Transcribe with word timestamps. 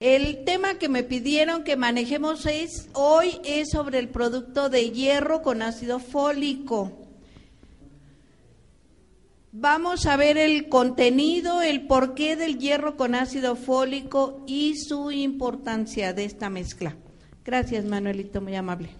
el 0.00 0.44
tema 0.44 0.74
que 0.74 0.88
me 0.88 1.02
pidieron 1.02 1.64
que 1.64 1.76
manejemos 1.76 2.46
es, 2.46 2.88
hoy 2.92 3.40
es 3.44 3.70
sobre 3.70 3.98
el 3.98 4.08
producto 4.08 4.68
de 4.68 4.90
hierro 4.90 5.42
con 5.42 5.62
ácido 5.62 5.98
fólico. 5.98 6.92
Vamos 9.52 10.06
a 10.06 10.16
ver 10.16 10.38
el 10.38 10.68
contenido, 10.68 11.60
el 11.60 11.86
porqué 11.86 12.36
del 12.36 12.58
hierro 12.58 12.96
con 12.96 13.16
ácido 13.16 13.56
fólico 13.56 14.44
y 14.46 14.76
su 14.76 15.10
importancia 15.10 16.12
de 16.12 16.24
esta 16.24 16.50
mezcla. 16.50 16.96
Gracias, 17.44 17.84
Manuelito, 17.84 18.40
muy 18.40 18.54
amable. 18.54 18.90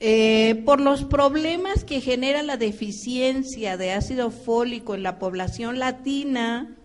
Eh, 0.00 0.62
por 0.64 0.80
los 0.80 1.04
problemas 1.04 1.84
que 1.84 2.00
genera 2.00 2.42
la 2.42 2.56
deficiencia 2.56 3.76
de 3.76 3.92
ácido 3.92 4.30
fólico 4.30 4.94
en 4.94 5.02
la 5.02 5.18
población 5.18 5.78
latina, 5.78 6.77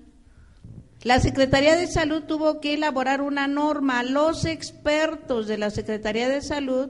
la 1.03 1.20
Secretaría 1.20 1.75
de 1.75 1.88
Salud 1.88 2.23
tuvo 2.23 2.62
que 2.62 2.73
elaborar 2.73 3.21
una 3.21 3.48
norma. 3.48 4.03
Los 4.03 4.45
expertos 4.45 5.48
de 5.48 5.57
la 5.57 5.70
Secretaría 5.70 6.29
de 6.29 6.41
Salud 6.41 6.90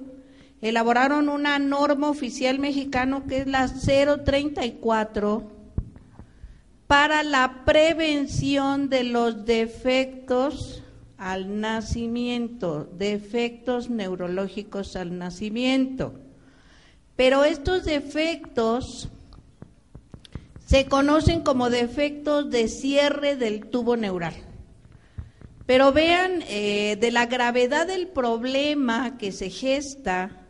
elaboraron 0.61 1.30
una 1.30 1.58
norma 1.59 2.09
oficial 2.09 2.59
mexicano 2.59 3.25
que 3.28 3.39
es 3.39 3.47
la 3.47 3.67
034 3.67 5.52
para 6.86 7.23
la 7.23 7.64
prevención 7.66 8.88
de 8.88 9.03
los 9.03 9.45
defectos 9.45 10.84
al 11.17 11.59
nacimiento, 11.59 12.88
defectos 12.97 13.89
neurológicos 13.89 14.95
al 14.95 15.17
nacimiento. 15.17 16.14
Pero 17.16 17.45
estos 17.45 17.84
defectos 17.86 19.09
se 20.73 20.88
conocen 20.88 21.41
como 21.41 21.69
defectos 21.69 22.49
de 22.49 22.67
cierre 22.67 23.35
del 23.35 23.67
tubo 23.67 23.95
neural. 23.95 24.33
Pero 25.67 25.93
vean, 25.93 26.43
eh, 26.47 26.97
de 26.99 27.11
la 27.11 27.27
gravedad 27.27 27.85
del 27.85 28.07
problema 28.07 29.19
que 29.19 29.31
se 29.31 29.51
gesta, 29.51 30.47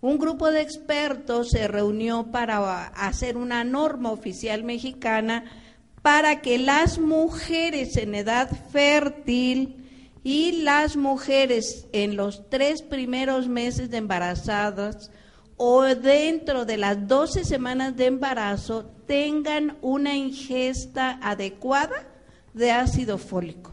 un 0.00 0.16
grupo 0.16 0.52
de 0.52 0.60
expertos 0.60 1.50
se 1.50 1.66
reunió 1.66 2.30
para 2.30 2.84
hacer 2.84 3.36
una 3.36 3.64
norma 3.64 4.12
oficial 4.12 4.62
mexicana 4.62 5.46
para 6.02 6.40
que 6.40 6.58
las 6.58 7.00
mujeres 7.00 7.96
en 7.96 8.14
edad 8.14 8.48
fértil 8.70 9.90
y 10.22 10.62
las 10.62 10.96
mujeres 10.96 11.88
en 11.90 12.14
los 12.14 12.48
tres 12.48 12.82
primeros 12.82 13.48
meses 13.48 13.90
de 13.90 13.96
embarazadas 13.96 15.10
o 15.56 15.82
dentro 15.82 16.64
de 16.64 16.76
las 16.76 17.08
12 17.08 17.42
semanas 17.42 17.96
de 17.96 18.06
embarazo 18.06 18.92
tengan 19.08 19.76
una 19.82 20.14
ingesta 20.14 21.18
adecuada 21.20 22.06
de 22.54 22.70
ácido 22.70 23.18
fólico. 23.18 23.72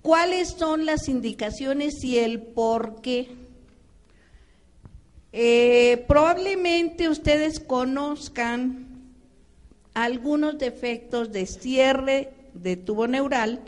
¿Cuáles 0.00 0.50
son 0.50 0.86
las 0.86 1.08
indicaciones 1.08 2.02
y 2.02 2.18
el 2.18 2.40
por 2.40 3.02
qué? 3.02 3.28
Eh, 5.32 6.04
probablemente 6.08 7.08
ustedes 7.08 7.60
conozcan 7.60 8.86
algunos 9.92 10.56
defectos 10.56 11.32
de 11.32 11.44
cierre 11.46 12.32
de 12.54 12.76
tubo 12.76 13.06
neural, 13.08 13.60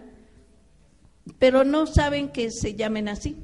pero 1.39 1.65
no 1.65 1.87
saben 1.87 2.31
que 2.31 2.51
se 2.51 2.75
llamen 2.75 3.09
así. 3.09 3.37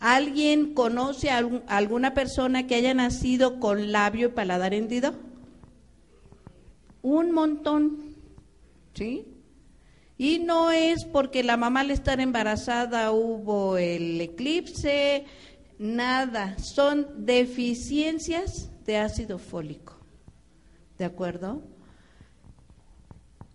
¿Alguien 0.00 0.74
conoce 0.74 1.30
a 1.30 1.42
alguna 1.68 2.14
persona 2.14 2.66
que 2.66 2.74
haya 2.74 2.94
nacido 2.94 3.60
con 3.60 3.92
labio 3.92 4.28
y 4.28 4.32
paladar 4.32 4.74
hendido? 4.74 5.25
Un 7.06 7.30
montón, 7.30 8.16
¿sí? 8.92 9.28
Y 10.18 10.40
no 10.40 10.72
es 10.72 11.04
porque 11.04 11.44
la 11.44 11.56
mamá 11.56 11.82
al 11.82 11.92
estar 11.92 12.18
embarazada 12.18 13.12
hubo 13.12 13.76
el 13.76 14.20
eclipse, 14.20 15.24
nada, 15.78 16.58
son 16.58 17.24
deficiencias 17.24 18.72
de 18.84 18.96
ácido 18.96 19.38
fólico. 19.38 19.92
¿De 20.98 21.04
acuerdo? 21.04 21.62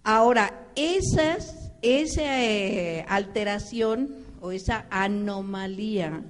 Ahora, 0.05 0.69
esa 0.77 1.37
eh, 1.81 3.05
alteración 3.09 4.15
o 4.39 4.53
esa 4.53 4.85
anomalía 4.89 6.23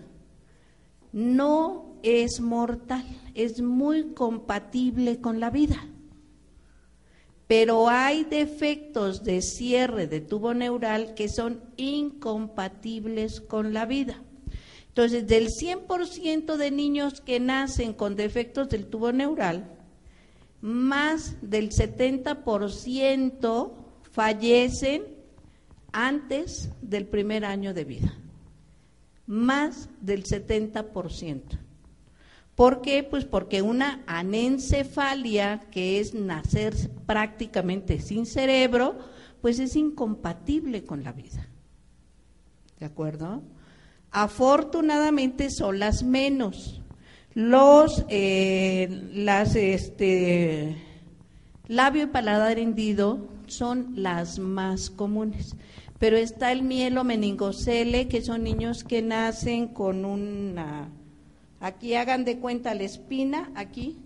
no 1.13 1.97
es 2.01 2.41
mortal, 2.41 3.05
es 3.35 3.61
muy 3.61 4.15
compatible 4.15 5.21
con 5.21 5.39
la 5.39 5.51
vida. 5.51 5.85
Pero 7.51 7.89
hay 7.89 8.23
defectos 8.23 9.25
de 9.25 9.41
cierre 9.41 10.07
de 10.07 10.21
tubo 10.21 10.53
neural 10.53 11.15
que 11.15 11.27
son 11.27 11.59
incompatibles 11.75 13.41
con 13.41 13.73
la 13.73 13.85
vida. 13.85 14.23
Entonces, 14.87 15.27
del 15.27 15.49
100% 15.49 16.55
de 16.55 16.71
niños 16.71 17.19
que 17.19 17.41
nacen 17.41 17.91
con 17.91 18.15
defectos 18.15 18.69
del 18.69 18.85
tubo 18.85 19.11
neural, 19.11 19.69
más 20.61 21.35
del 21.41 21.71
70% 21.71 23.73
fallecen 24.13 25.03
antes 25.91 26.69
del 26.81 27.05
primer 27.05 27.43
año 27.43 27.73
de 27.73 27.83
vida. 27.83 28.17
Más 29.25 29.89
del 29.99 30.23
70%. 30.23 31.59
¿Por 32.55 32.81
qué? 32.81 33.03
Pues 33.03 33.25
porque 33.25 33.61
una 33.61 34.03
anencefalia, 34.05 35.61
que 35.71 35.99
es 35.99 36.13
nacer 36.13 36.75
prácticamente 37.05 37.99
sin 37.99 38.25
cerebro, 38.25 38.97
pues 39.41 39.59
es 39.59 39.75
incompatible 39.75 40.83
con 40.83 41.03
la 41.03 41.13
vida. 41.13 41.47
¿De 42.79 42.85
acuerdo? 42.85 43.41
Afortunadamente 44.11 45.49
son 45.49 45.79
las 45.79 46.03
menos. 46.03 46.81
Los, 47.33 48.05
eh, 48.09 48.89
las, 49.13 49.55
este, 49.55 50.75
labio 51.67 52.03
y 52.03 52.07
paladar 52.07 52.59
hendido 52.59 53.29
son 53.47 53.93
las 53.95 54.39
más 54.39 54.89
comunes. 54.89 55.55
Pero 55.97 56.17
está 56.17 56.51
el 56.51 56.63
mielo 56.63 57.03
meningocele, 57.03 58.07
que 58.07 58.21
son 58.21 58.43
niños 58.43 58.83
que 58.83 59.01
nacen 59.01 59.67
con 59.67 60.03
una, 60.03 60.89
aquí 61.61 61.95
hagan 61.95 62.25
de 62.25 62.39
cuenta 62.39 62.73
la 62.73 62.83
espina, 62.83 63.51
aquí, 63.55 63.99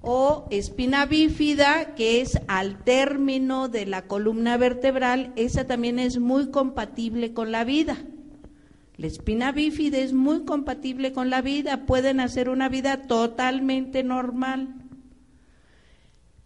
o 0.00 0.46
espina 0.50 1.06
bífida, 1.06 1.94
que 1.94 2.20
es 2.20 2.40
al 2.48 2.82
término 2.82 3.68
de 3.68 3.86
la 3.86 4.06
columna 4.06 4.56
vertebral, 4.56 5.32
esa 5.36 5.66
también 5.66 5.98
es 5.98 6.18
muy 6.18 6.50
compatible 6.50 7.34
con 7.34 7.52
la 7.52 7.64
vida. 7.64 7.98
La 8.96 9.06
espina 9.06 9.52
bífida 9.52 9.98
es 9.98 10.12
muy 10.12 10.44
compatible 10.44 11.12
con 11.12 11.30
la 11.30 11.40
vida, 11.40 11.86
pueden 11.86 12.20
hacer 12.20 12.48
una 12.48 12.68
vida 12.68 13.02
totalmente 13.02 14.02
normal. 14.02 14.81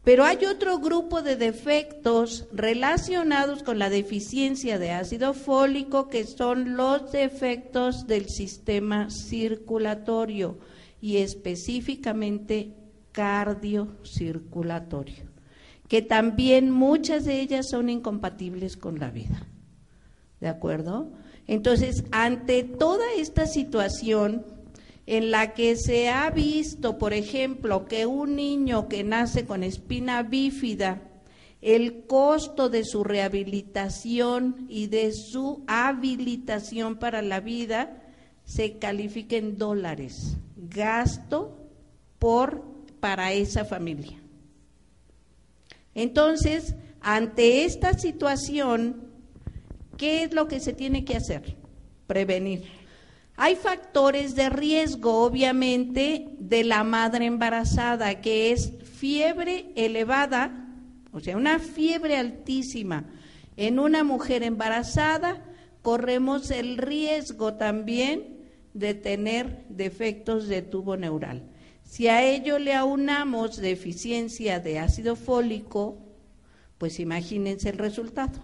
Pero 0.07 0.25
hay 0.25 0.45
otro 0.45 0.79
grupo 0.79 1.21
de 1.21 1.35
defectos 1.35 2.47
relacionados 2.53 3.65
con 3.65 3.81
la 3.81 3.91
deficiencia 3.91 4.79
de 4.79 4.93
ácido 4.93 5.35
fólico 5.35 6.09
que 6.09 6.25
son 6.25 6.77
los 6.77 7.11
defectos 7.11 8.07
del 8.07 8.29
sistema 8.29 9.09
circulatorio 9.11 10.61
y 11.01 11.17
específicamente 11.17 12.73
cardiocirculatorio, 13.11 15.25
que 15.89 16.03
también 16.03 16.71
muchas 16.71 17.25
de 17.25 17.41
ellas 17.41 17.67
son 17.69 17.89
incompatibles 17.89 18.77
con 18.77 19.01
la 19.01 19.11
vida. 19.11 19.45
¿De 20.39 20.47
acuerdo? 20.47 21.11
Entonces, 21.49 22.05
ante 22.13 22.63
toda 22.63 23.07
esta 23.19 23.49
situación, 23.49 24.47
en 25.07 25.31
la 25.31 25.55
que 25.55 25.77
se 25.77 26.09
ha 26.09 26.29
visto, 26.31 26.99
por 26.99 27.13
ejemplo, 27.13 27.87
que 27.87 28.07
un 28.07 28.37
niño 28.37 28.89
que 28.89 29.05
nace 29.05 29.47
con 29.47 29.63
espina 29.63 30.23
bífida, 30.23 31.03
el 31.63 32.07
costo 32.07 32.69
de 32.69 32.85
su 32.85 33.05
rehabilitación 33.05 34.67
y 34.69 34.89
de 34.89 35.13
su 35.13 35.65
habilitación 35.67 36.97
para 36.97 37.23
la 37.23 37.41
vida 37.41 38.03
se 38.45 38.79
califica 38.79 39.37
en 39.37 39.57
dólares, 39.57 40.37
gasto 40.57 41.57
por 42.19 42.63
para 43.01 43.33
esa 43.33 43.65
familia. 43.65 44.21
Entonces, 45.95 46.75
ante 47.01 47.65
esta 47.65 47.95
situación, 47.95 49.09
¿qué 49.97 50.25
es 50.25 50.35
lo 50.35 50.49
que 50.49 50.61
se 50.61 50.73
tiene 50.73 51.05
que 51.05 51.17
hacer? 51.17 51.57
Prevenir. 52.07 52.86
Hay 53.37 53.57
factores 53.57 54.35
de 54.35 54.49
riesgo, 54.49 55.23
obviamente, 55.23 56.29
de 56.39 56.65
la 56.65 56.85
madre 56.85 57.27
embarazada, 57.27 58.21
que 58.23 58.53
es 58.53 58.73
fiebre 58.83 59.73
elevada, 59.77 60.73
o 61.13 61.21
sea, 61.21 61.37
una 61.37 61.59
fiebre 61.59 62.17
altísima 62.17 63.05
en 63.57 63.79
una 63.79 64.05
mujer 64.05 64.43
embarazada, 64.43 65.43
corremos 65.83 66.51
el 66.51 66.79
riesgo 66.79 67.55
también 67.55 68.37
de 68.75 68.95
tener 68.95 69.65
defectos 69.69 70.49
de 70.49 70.63
tubo 70.63 70.97
neural. 70.97 71.43
Si 71.83 72.09
a 72.09 72.23
ello 72.23 72.59
le 72.59 72.75
aunamos 72.75 73.57
deficiencia 73.59 74.61
de 74.61 74.79
ácido 74.79 75.15
fólico, 75.15 75.99
pues 76.79 77.01
imagínense 77.01 77.71
el 77.71 77.79
resultado, 77.79 78.41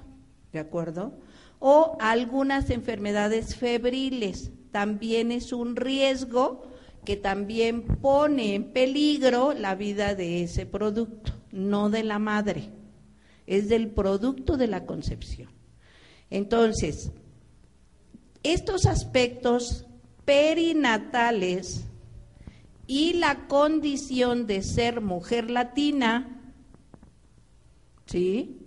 ¿de 0.52 0.60
acuerdo? 0.60 1.18
O 1.58 1.96
algunas 2.00 2.70
enfermedades 2.70 3.56
febriles, 3.56 4.52
también 4.72 5.30
es 5.30 5.52
un 5.52 5.76
riesgo 5.76 6.62
que 7.04 7.16
también 7.16 7.82
pone 7.82 8.54
en 8.54 8.72
peligro 8.72 9.52
la 9.52 9.74
vida 9.74 10.14
de 10.14 10.42
ese 10.42 10.66
producto, 10.66 11.32
no 11.52 11.90
de 11.90 12.02
la 12.02 12.18
madre, 12.18 12.70
es 13.46 13.68
del 13.68 13.90
producto 13.90 14.56
de 14.56 14.68
la 14.68 14.86
concepción. 14.86 15.50
Entonces, 16.30 17.12
estos 18.42 18.86
aspectos 18.86 19.86
perinatales 20.24 21.84
y 22.86 23.14
la 23.14 23.46
condición 23.48 24.46
de 24.46 24.62
ser 24.62 25.00
mujer 25.00 25.50
latina, 25.50 26.54
¿sí? 28.06 28.61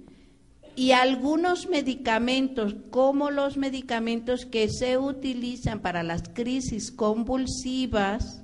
Y 0.75 0.91
algunos 0.91 1.69
medicamentos, 1.69 2.75
como 2.91 3.31
los 3.31 3.55
medicamentos 3.55 4.45
que 4.45 4.69
se 4.69 4.97
utilizan 4.97 5.79
para 5.79 6.03
las 6.03 6.23
crisis 6.29 6.91
convulsivas, 6.91 8.43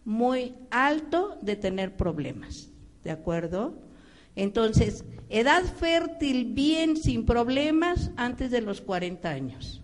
muy 0.05 0.55
alto 0.71 1.37
de 1.41 1.57
tener 1.57 1.97
problemas. 1.97 2.69
¿De 3.03 3.11
acuerdo? 3.11 3.77
Entonces, 4.35 5.05
edad 5.29 5.63
fértil 5.63 6.53
bien 6.53 6.97
sin 6.97 7.25
problemas 7.25 8.11
antes 8.15 8.51
de 8.51 8.61
los 8.61 8.81
40 8.81 9.29
años. 9.29 9.81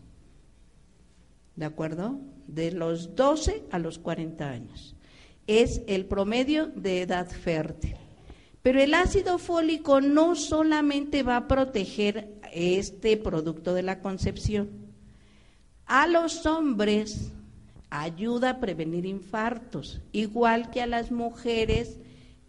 ¿De 1.56 1.66
acuerdo? 1.66 2.20
De 2.48 2.72
los 2.72 3.16
12 3.16 3.64
a 3.72 3.80
los 3.80 4.00
40 4.00 4.50
años. 4.50 4.96
Es 5.48 5.82
el 5.88 6.06
promedio 6.06 6.68
de 6.68 7.02
edad 7.02 7.30
fértil. 7.30 7.96
Pero 8.62 8.82
el 8.82 8.94
ácido 8.94 9.38
fólico 9.38 10.02
no 10.02 10.36
solamente 10.36 11.24
va 11.24 11.38
a 11.38 11.48
proteger 11.48 12.40
este 12.54 13.18
producto 13.18 13.74
de 13.74 13.84
la 13.84 14.00
concepción. 14.00 14.70
A 15.86 16.08
los 16.08 16.46
hombres 16.46 17.32
ayuda 17.90 18.52
a 18.52 18.60
prevenir 18.60 19.06
infartos, 19.06 20.02
igual 20.12 20.70
que 20.70 20.82
a 20.82 20.88
las 20.88 21.12
mujeres 21.12 21.98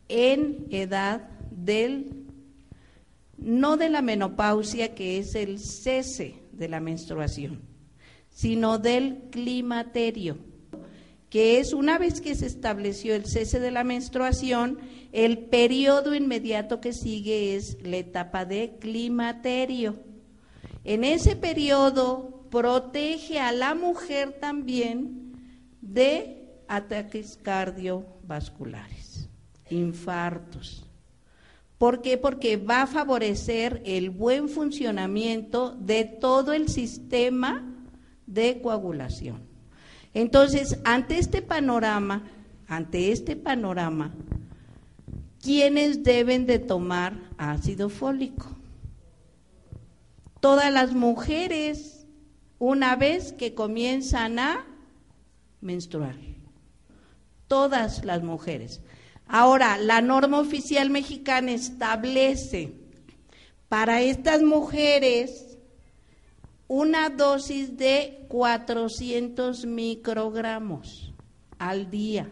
en 0.09 0.67
edad 0.71 1.29
del, 1.51 2.27
no 3.39 3.77
de 3.77 3.89
la 3.89 4.03
menopausia, 4.03 4.95
que 4.95 5.19
es 5.19 5.35
el 5.35 5.59
cese 5.59 6.37
de 6.53 6.69
la 6.69 6.81
menstruación 6.81 7.73
sino 8.35 8.79
del 8.79 9.19
climaterio, 9.31 10.39
que 11.31 11.59
es 11.59 11.73
una 11.73 11.99
vez 11.99 12.21
que 12.21 12.35
se 12.35 12.47
estableció 12.47 13.15
el 13.15 13.27
cese 13.27 13.61
de 13.61 13.71
la 13.71 13.85
menstruación, 13.85 14.79
el 15.13 15.39
periodo 15.39 16.15
inmediato 16.15 16.81
que 16.81 16.95
sigue 16.95 17.55
es 17.55 17.77
la 17.83 17.99
etapa 17.99 18.45
de 18.47 18.77
climaterio. 18.81 19.97
En 20.85 21.05
ese 21.05 21.37
periodo 21.37 22.47
protege 22.51 23.39
a 23.39 23.53
la 23.53 23.75
mujer 23.75 24.39
también 24.41 25.33
de 25.81 26.49
ataques 26.67 27.39
cardiovasculares, 27.43 29.29
infartos. 29.69 30.89
¿Por 31.77 32.01
qué? 32.01 32.17
Porque 32.17 32.57
va 32.57 32.83
a 32.83 32.87
favorecer 32.87 33.83
el 33.85 34.11
buen 34.11 34.49
funcionamiento 34.49 35.73
de 35.73 36.05
todo 36.05 36.53
el 36.53 36.69
sistema 36.69 37.69
de 38.27 38.61
coagulación. 38.63 39.43
Entonces, 40.15 40.79
ante 40.85 41.19
este 41.19 41.43
panorama, 41.43 42.31
ante 42.69 43.13
este 43.13 43.35
panorama, 43.35 44.15
¿quiénes 45.43 46.03
deben 46.03 46.47
de 46.47 46.59
tomar 46.59 47.19
ácido 47.37 47.91
fólico? 47.91 48.47
Todas 50.41 50.73
las 50.73 50.95
mujeres, 50.95 52.07
una 52.59 52.97
vez 52.97 53.33
que 53.33 53.55
comienzan 53.55 54.39
a 54.39 54.67
menstruar. 55.61 56.17
Todas 57.49 58.05
las 58.05 58.23
mujeres. 58.23 58.81
Ahora, 59.27 59.77
la 59.79 60.01
norma 60.01 60.39
oficial 60.41 60.89
mexicana 60.91 61.53
establece 61.53 62.73
para 63.69 64.01
estas 64.01 64.43
mujeres 64.43 65.59
una 66.69 67.11
dosis 67.11 67.77
de 67.77 68.25
400 68.29 69.67
microgramos 69.67 71.13
al 71.59 71.91
día. 71.91 72.31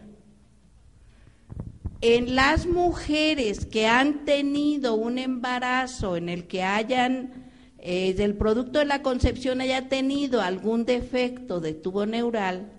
En 2.01 2.35
las 2.35 2.65
mujeres 2.65 3.65
que 3.65 3.87
han 3.87 4.25
tenido 4.25 4.95
un 4.95 5.17
embarazo 5.19 6.17
en 6.17 6.29
el 6.29 6.47
que 6.47 6.63
hayan, 6.63 7.51
eh, 7.77 8.13
del 8.15 8.35
producto 8.35 8.79
de 8.79 8.85
la 8.85 9.01
concepción 9.01 9.61
haya 9.61 9.87
tenido 9.87 10.41
algún 10.41 10.85
defecto 10.85 11.59
de 11.59 11.73
tubo 11.73 12.05
neural, 12.05 12.71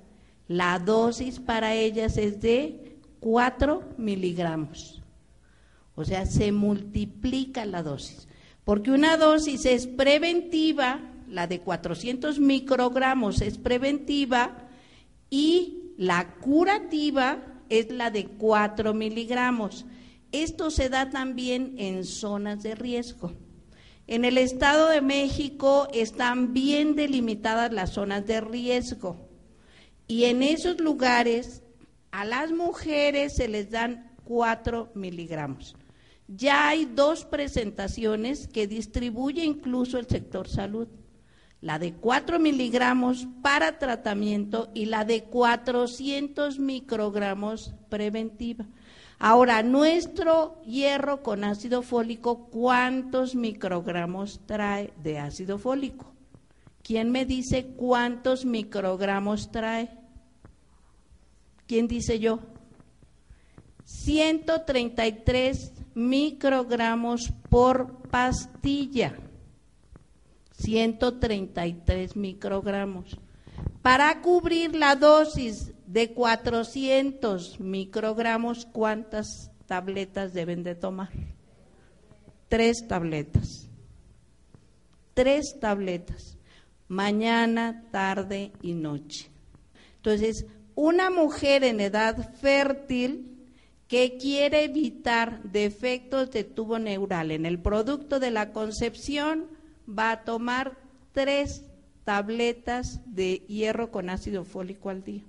la 0.49 0.79
dosis 0.79 1.39
para 1.39 1.75
ellas 1.75 2.17
es 2.17 2.41
de 2.41 2.99
4 3.21 3.95
miligramos. 3.97 5.03
O 5.95 6.05
sea, 6.05 6.27
se 6.27 6.51
multiplica 6.51 7.65
la 7.65 7.83
dosis. 7.83 8.27
Porque 8.65 8.91
una 8.91 9.17
dosis 9.17 9.67
es 9.67 9.87
preventiva 9.87 11.01
la 11.33 11.47
de 11.47 11.61
400 11.61 12.39
microgramos 12.39 13.41
es 13.41 13.57
preventiva 13.57 14.69
y 15.31 15.95
la 15.97 16.35
curativa 16.35 17.43
es 17.73 17.91
la 17.91 18.11
de 18.11 18.27
4 18.27 18.93
miligramos. 18.93 19.87
Esto 20.31 20.71
se 20.71 20.91
da 20.91 21.09
también 21.09 21.75
en 21.79 22.05
zonas 22.05 22.63
de 22.63 22.75
riesgo. 22.75 23.33
En 24.07 24.27
el 24.27 24.37
Estado 24.37 24.89
de 24.89 25.01
México 25.01 25.89
están 25.95 26.53
bien 26.53 26.97
delimitadas 26.97 27.73
las 27.73 27.91
zonas 27.91 28.27
de 28.27 28.43
riesgo 28.43 29.17
y 30.07 30.25
en 30.25 30.43
esos 30.43 30.81
lugares 30.81 31.63
a 32.11 32.27
las 32.27 32.53
mujeres 32.53 33.35
se 33.37 33.49
les 33.49 33.71
dan 33.71 34.13
4 34.25 34.93
miligramos. 34.95 35.75
Ya 36.29 36.69
hay 36.69 36.85
dos 36.85 37.25
presentaciones 37.25 38.49
que 38.49 38.67
distribuye 38.67 39.45
incluso 39.45 39.99
el 39.99 40.07
sector 40.07 40.47
salud 40.47 40.89
la 41.63 41.79
de 41.79 41.95
4 41.95 42.39
miligramos 42.41 43.29
para 43.41 43.79
tratamiento 43.79 44.71
y 44.75 44.87
la 44.87 45.05
de 45.05 45.23
400 45.23 46.59
microgramos 46.59 47.73
preventiva. 47.89 48.67
Ahora, 49.21 49.63
nuestro 49.63 50.61
hierro 50.65 51.23
con 51.23 51.45
ácido 51.45 51.83
fólico, 51.83 52.47
¿cuántos 52.51 53.37
microgramos 53.37 54.41
trae 54.47 54.93
de 55.05 55.21
ácido 55.21 55.59
fólico? 55.59 56.13
¿Quién 56.83 57.13
me 57.13 57.25
dice 57.25 57.67
cuántos 57.77 58.45
microgramos 58.45 59.53
trae? 59.53 59.89
¿Quién 61.69 61.87
dice 61.87 62.19
yo? 62.19 62.41
133 63.85 65.73
microgramos 65.95 67.33
por 67.49 68.03
pastilla. 68.09 69.15
133 70.53 72.17
microgramos. 72.17 73.19
Para 73.83 74.21
cubrir 74.21 74.75
la 74.75 74.97
dosis 74.97 75.73
de 75.87 76.13
400 76.13 77.61
microgramos, 77.61 78.67
¿cuántas 78.67 79.51
tabletas 79.67 80.33
deben 80.33 80.63
de 80.63 80.75
tomar? 80.75 81.11
Tres 82.49 82.87
tabletas. 82.87 83.69
Tres 85.15 85.59
tabletas. 85.59 86.39
Mañana, 86.89 87.85
tarde 87.91 88.53
y 88.63 88.75
noche. 88.75 89.31
Entonces, 89.97 90.47
una 90.75 91.11
mujer 91.11 91.65
en 91.65 91.81
edad 91.81 92.35
fértil 92.35 93.33
que 93.89 94.17
quiere 94.17 94.65
evitar 94.65 95.43
defectos 95.43 96.31
de 96.31 96.45
tubo 96.45 96.79
neural 96.79 97.31
en 97.31 97.45
el 97.45 97.59
producto 97.59 98.21
de 98.21 98.31
la 98.31 98.53
concepción 98.53 99.49
va 99.89 100.13
a 100.13 100.25
tomar 100.25 100.77
tres 101.13 101.65
tabletas 102.05 103.01
de 103.07 103.45
hierro 103.49 103.91
con 103.91 104.11
ácido 104.11 104.45
fólico 104.45 104.91
al 104.91 105.05
día. 105.05 105.23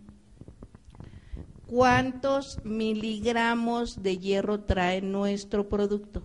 ¿Cuántos 1.68 2.64
miligramos 2.64 4.04
de 4.04 4.18
hierro 4.18 4.62
trae 4.62 5.02
nuestro 5.02 5.70
producto? 5.70 6.22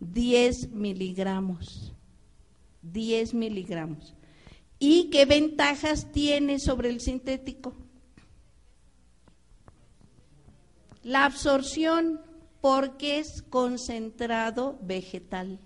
10 0.00 0.70
miligramos. 0.70 1.92
10 2.82 3.34
miligramos. 3.34 4.14
¿Y 4.78 5.10
qué 5.10 5.24
ventajas 5.24 6.10
tiene 6.12 6.58
sobre 6.58 6.90
el 6.90 7.00
sintético? 7.00 7.74
La 11.02 11.24
absorción, 11.24 12.20
porque 12.60 13.18
es 13.18 13.42
concentrado 13.42 14.78
vegetal. 14.82 15.58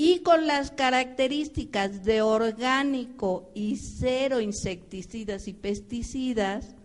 Y 0.00 0.20
con 0.20 0.46
las 0.46 0.70
características 0.70 2.04
de 2.04 2.22
orgánico 2.22 3.50
y 3.52 3.74
cero 3.76 4.40
insecticidas 4.40 5.48
y 5.48 5.54
pesticidas, 5.54 6.76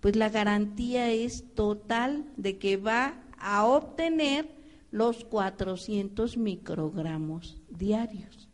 pues 0.00 0.16
la 0.16 0.30
garantía 0.30 1.10
es 1.10 1.44
total 1.54 2.24
de 2.38 2.58
que 2.58 2.78
va 2.78 3.22
a 3.38 3.66
obtener 3.66 4.48
los 4.90 5.24
400 5.26 6.38
microgramos 6.38 7.60
diarios. 7.68 8.48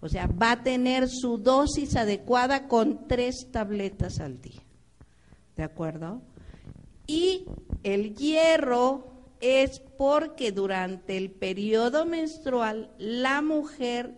O 0.00 0.08
sea, 0.08 0.28
va 0.28 0.52
a 0.52 0.62
tener 0.62 1.06
su 1.06 1.36
dosis 1.36 1.94
adecuada 1.94 2.68
con 2.68 3.06
tres 3.06 3.48
tabletas 3.52 4.18
al 4.18 4.40
día. 4.40 4.62
¿De 5.56 5.62
acuerdo? 5.62 6.22
Y 7.06 7.44
el 7.82 8.14
hierro 8.14 9.15
es 9.46 9.80
porque 9.80 10.52
durante 10.52 11.16
el 11.16 11.30
periodo 11.30 12.06
menstrual 12.06 12.90
la 12.98 13.42
mujer 13.42 14.16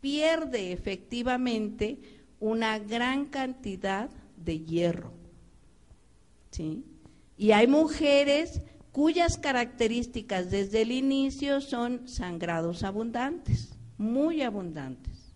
pierde 0.00 0.72
efectivamente 0.72 2.00
una 2.38 2.78
gran 2.78 3.26
cantidad 3.26 4.10
de 4.36 4.60
hierro. 4.60 5.12
¿Sí? 6.50 6.84
Y 7.36 7.52
hay 7.52 7.66
mujeres 7.66 8.62
cuyas 8.92 9.38
características 9.38 10.50
desde 10.50 10.82
el 10.82 10.92
inicio 10.92 11.60
son 11.60 12.08
sangrados 12.08 12.82
abundantes 12.82 13.80
muy 14.00 14.40
abundantes 14.40 15.34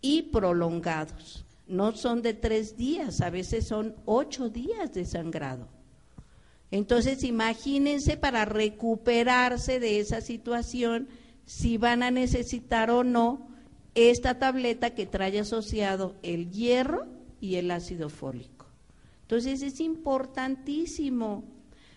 y 0.00 0.22
prolongados. 0.22 1.44
No 1.66 1.92
son 1.92 2.22
de 2.22 2.32
tres 2.32 2.76
días, 2.78 3.20
a 3.20 3.28
veces 3.28 3.66
son 3.66 3.96
ocho 4.06 4.48
días 4.48 4.94
de 4.94 5.04
sangrado. 5.04 5.68
Entonces, 6.74 7.22
imagínense 7.22 8.16
para 8.16 8.44
recuperarse 8.44 9.78
de 9.78 10.00
esa 10.00 10.20
situación 10.20 11.06
si 11.46 11.78
van 11.78 12.02
a 12.02 12.10
necesitar 12.10 12.90
o 12.90 13.04
no 13.04 13.46
esta 13.94 14.40
tableta 14.40 14.90
que 14.90 15.06
trae 15.06 15.38
asociado 15.38 16.16
el 16.24 16.50
hierro 16.50 17.06
y 17.40 17.54
el 17.54 17.70
ácido 17.70 18.08
fólico. 18.08 18.66
Entonces, 19.22 19.62
es 19.62 19.78
importantísimo, 19.78 21.44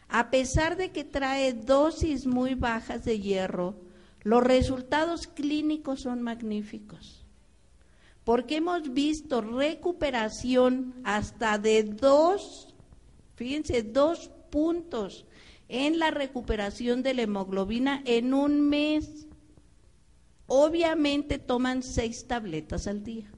a 0.10 0.29
pesar 0.29 0.77
de 0.77 0.91
que 0.91 1.03
trae 1.03 1.53
dosis 1.53 2.27
muy 2.27 2.53
bajas 2.53 3.03
de 3.03 3.19
hierro, 3.19 3.74
los 4.22 4.43
resultados 4.43 5.25
clínicos 5.25 6.01
son 6.01 6.22
magníficos, 6.22 7.25
porque 8.24 8.57
hemos 8.57 8.93
visto 8.93 9.41
recuperación 9.41 10.93
hasta 11.03 11.57
de 11.57 11.81
dos, 11.81 12.75
fíjense, 13.34 13.81
dos 13.81 14.29
puntos 14.50 15.25
en 15.70 16.00
la 16.00 16.12
recuperación 16.12 17.04
de 17.04 17.13
la 17.13 17.24
hemoglobina 17.24 18.01
en 18.06 18.34
un 18.34 18.62
mes. 18.62 19.27
Obviamente 20.48 21.39
toman 21.39 21.84
seis 21.84 22.25
tabletas 22.27 22.88
al 22.88 23.04
día. 23.04 23.32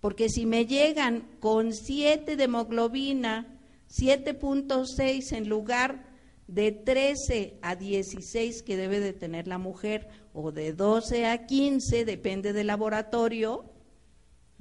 Porque 0.00 0.28
si 0.28 0.46
me 0.46 0.66
llegan 0.66 1.26
con 1.40 1.72
siete 1.72 2.36
de 2.36 2.44
hemoglobina, 2.44 3.56
7.6 3.90 5.32
en 5.32 5.48
lugar 5.48 6.04
de 6.48 6.72
13 6.72 7.58
a 7.62 7.74
16 7.76 8.62
que 8.62 8.76
debe 8.76 9.00
de 9.00 9.12
tener 9.12 9.48
la 9.48 9.58
mujer 9.58 10.08
o 10.32 10.52
de 10.52 10.72
12 10.72 11.26
a 11.26 11.46
15, 11.46 12.04
depende 12.04 12.52
del 12.52 12.68
laboratorio, 12.68 13.64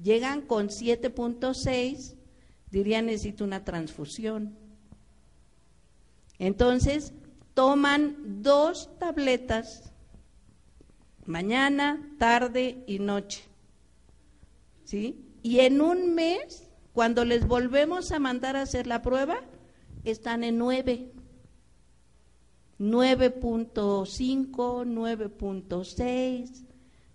llegan 0.01 0.41
con 0.41 0.69
7.6, 0.69 2.15
dirían 2.71 3.07
necesito 3.07 3.43
una 3.43 3.63
transfusión. 3.63 4.57
Entonces, 6.39 7.13
toman 7.53 8.41
dos 8.41 8.89
tabletas 8.99 9.91
mañana, 11.25 12.01
tarde 12.17 12.83
y 12.87 12.99
noche. 12.99 13.43
¿Sí? 14.83 15.25
Y 15.41 15.61
en 15.61 15.81
un 15.81 16.13
mes, 16.13 16.69
cuando 16.93 17.25
les 17.25 17.47
volvemos 17.47 18.11
a 18.11 18.19
mandar 18.19 18.55
a 18.55 18.61
hacer 18.61 18.87
la 18.87 19.01
prueba, 19.01 19.39
están 20.03 20.43
en 20.43 20.57
nueve. 20.57 21.11
9.5, 22.77 24.51
9.6, 24.51 26.65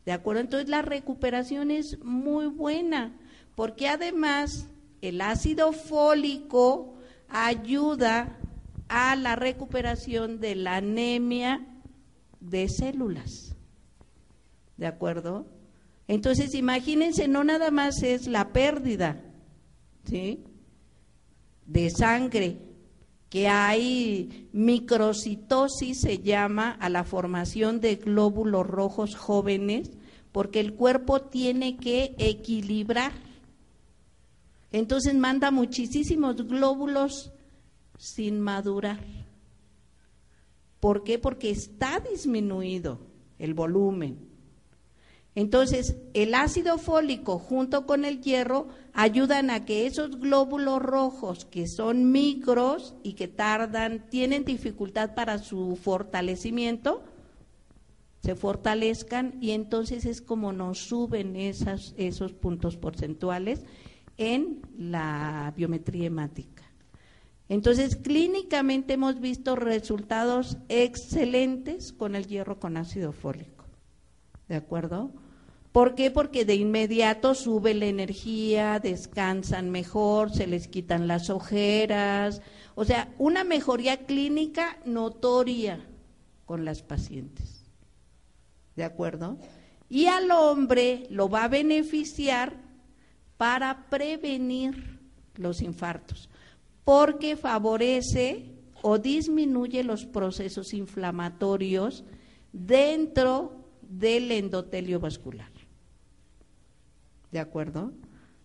¿de 0.07 0.13
acuerdo? 0.13 0.41
Entonces 0.41 0.71
la 0.71 0.81
recuperación 0.81 1.71
es 1.71 2.03
muy 2.03 2.47
buena, 2.47 3.13
porque 3.55 3.89
además 3.89 4.69
el 5.03 5.21
ácido 5.21 5.73
fólico 5.73 6.95
ayuda 7.29 8.40
a 8.91 9.15
la 9.15 9.37
recuperación 9.37 10.41
de 10.41 10.57
la 10.57 10.77
anemia 10.77 11.65
de 12.41 12.69
células, 12.69 13.55
¿de 14.77 14.87
acuerdo? 14.87 15.47
Entonces 16.09 16.55
imagínense, 16.55 17.29
no 17.29 17.45
nada 17.45 17.71
más 17.71 18.03
es 18.03 18.27
la 18.27 18.53
pérdida, 18.53 19.23
¿sí? 20.05 20.43
De 21.67 21.89
sangre, 21.91 22.59
que 23.29 23.47
hay 23.47 24.49
microcitosis, 24.53 26.01
se 26.01 26.19
llama 26.19 26.73
a 26.73 26.89
la 26.89 27.05
formación 27.05 27.81
de 27.81 27.95
glóbulos 27.95 28.67
rojos 28.67 29.15
jóvenes, 29.15 29.93
porque 30.33 30.59
el 30.59 30.75
cuerpo 30.75 31.21
tiene 31.21 31.77
que 31.77 32.17
equilibrar. 32.19 33.13
Entonces 34.73 35.15
manda 35.15 35.53
muchísimos 35.53 36.45
glóbulos 36.49 37.33
sin 38.01 38.41
madurar. 38.41 38.99
¿Por 40.81 41.05
qué? 41.05 41.19
Porque 41.19 41.51
está 41.51 42.01
disminuido 42.01 42.99
el 43.39 43.53
volumen. 43.53 44.19
Entonces, 45.35 45.97
el 46.15 46.35
ácido 46.35 46.79
fólico 46.79 47.39
junto 47.39 47.85
con 47.87 48.07
el 48.07 48.23
hierro 48.23 48.69
ayudan 48.95 49.51
a 49.51 49.67
que 49.67 49.87
esos 49.87 50.19
glóbulos 50.19 50.81
rojos 50.81 51.45
que 51.45 51.69
son 51.69 52.11
micros 52.11 52.95
y 53.03 53.13
que 53.13 53.29
tardan, 53.29 54.09
tienen 54.09 54.47
dificultad 54.47 55.15
para 55.15 55.37
su 55.37 55.77
fortalecimiento, 55.77 57.05
se 58.23 58.35
fortalezcan 58.35 59.37
y 59.43 59.51
entonces 59.51 60.07
es 60.07 60.23
como 60.23 60.53
nos 60.53 60.79
suben 60.79 61.37
esos 61.37 62.33
puntos 62.33 62.79
porcentuales 62.79 63.63
en 64.17 64.63
la 64.79 65.53
biometría 65.55 66.07
hemática. 66.07 66.60
Entonces, 67.51 67.97
clínicamente 67.97 68.93
hemos 68.93 69.19
visto 69.19 69.57
resultados 69.57 70.57
excelentes 70.69 71.93
con 71.93 72.15
el 72.15 72.29
hierro 72.29 72.61
con 72.61 72.77
ácido 72.77 73.11
fólico. 73.11 73.65
¿De 74.49 74.55
acuerdo? 74.55 75.11
¿Por 75.73 75.97
qué? 75.97 76.13
Porque 76.13 76.45
de 76.45 76.55
inmediato 76.55 77.35
sube 77.35 77.75
la 77.75 77.87
energía, 77.87 78.79
descansan 78.79 79.69
mejor, 79.69 80.31
se 80.31 80.47
les 80.47 80.69
quitan 80.69 81.09
las 81.09 81.29
ojeras, 81.29 82.41
o 82.77 82.85
sea, 82.85 83.13
una 83.19 83.43
mejoría 83.43 84.07
clínica 84.07 84.79
notoria 84.85 85.85
con 86.47 86.65
las 86.65 86.83
pacientes. 86.83 87.65
¿De 88.77 88.85
acuerdo? 88.85 89.39
Y 89.89 90.07
al 90.07 90.31
hombre 90.31 91.09
lo 91.11 91.29
va 91.29 91.45
a 91.45 91.49
beneficiar 91.49 92.55
para 93.37 93.87
prevenir 93.91 95.01
los 95.35 95.63
infartos, 95.63 96.29
porque 96.85 97.37
favorece 97.37 98.47
o 98.83 98.99
disminuye 98.99 99.85
los 99.85 100.07
procesos 100.07 100.73
inflamatorios 100.73 102.05
dentro 102.53 103.65
del 103.83 104.31
endotelio 104.33 105.01
vascular. 105.01 105.51
¿De 107.31 107.39
acuerdo? 107.39 107.93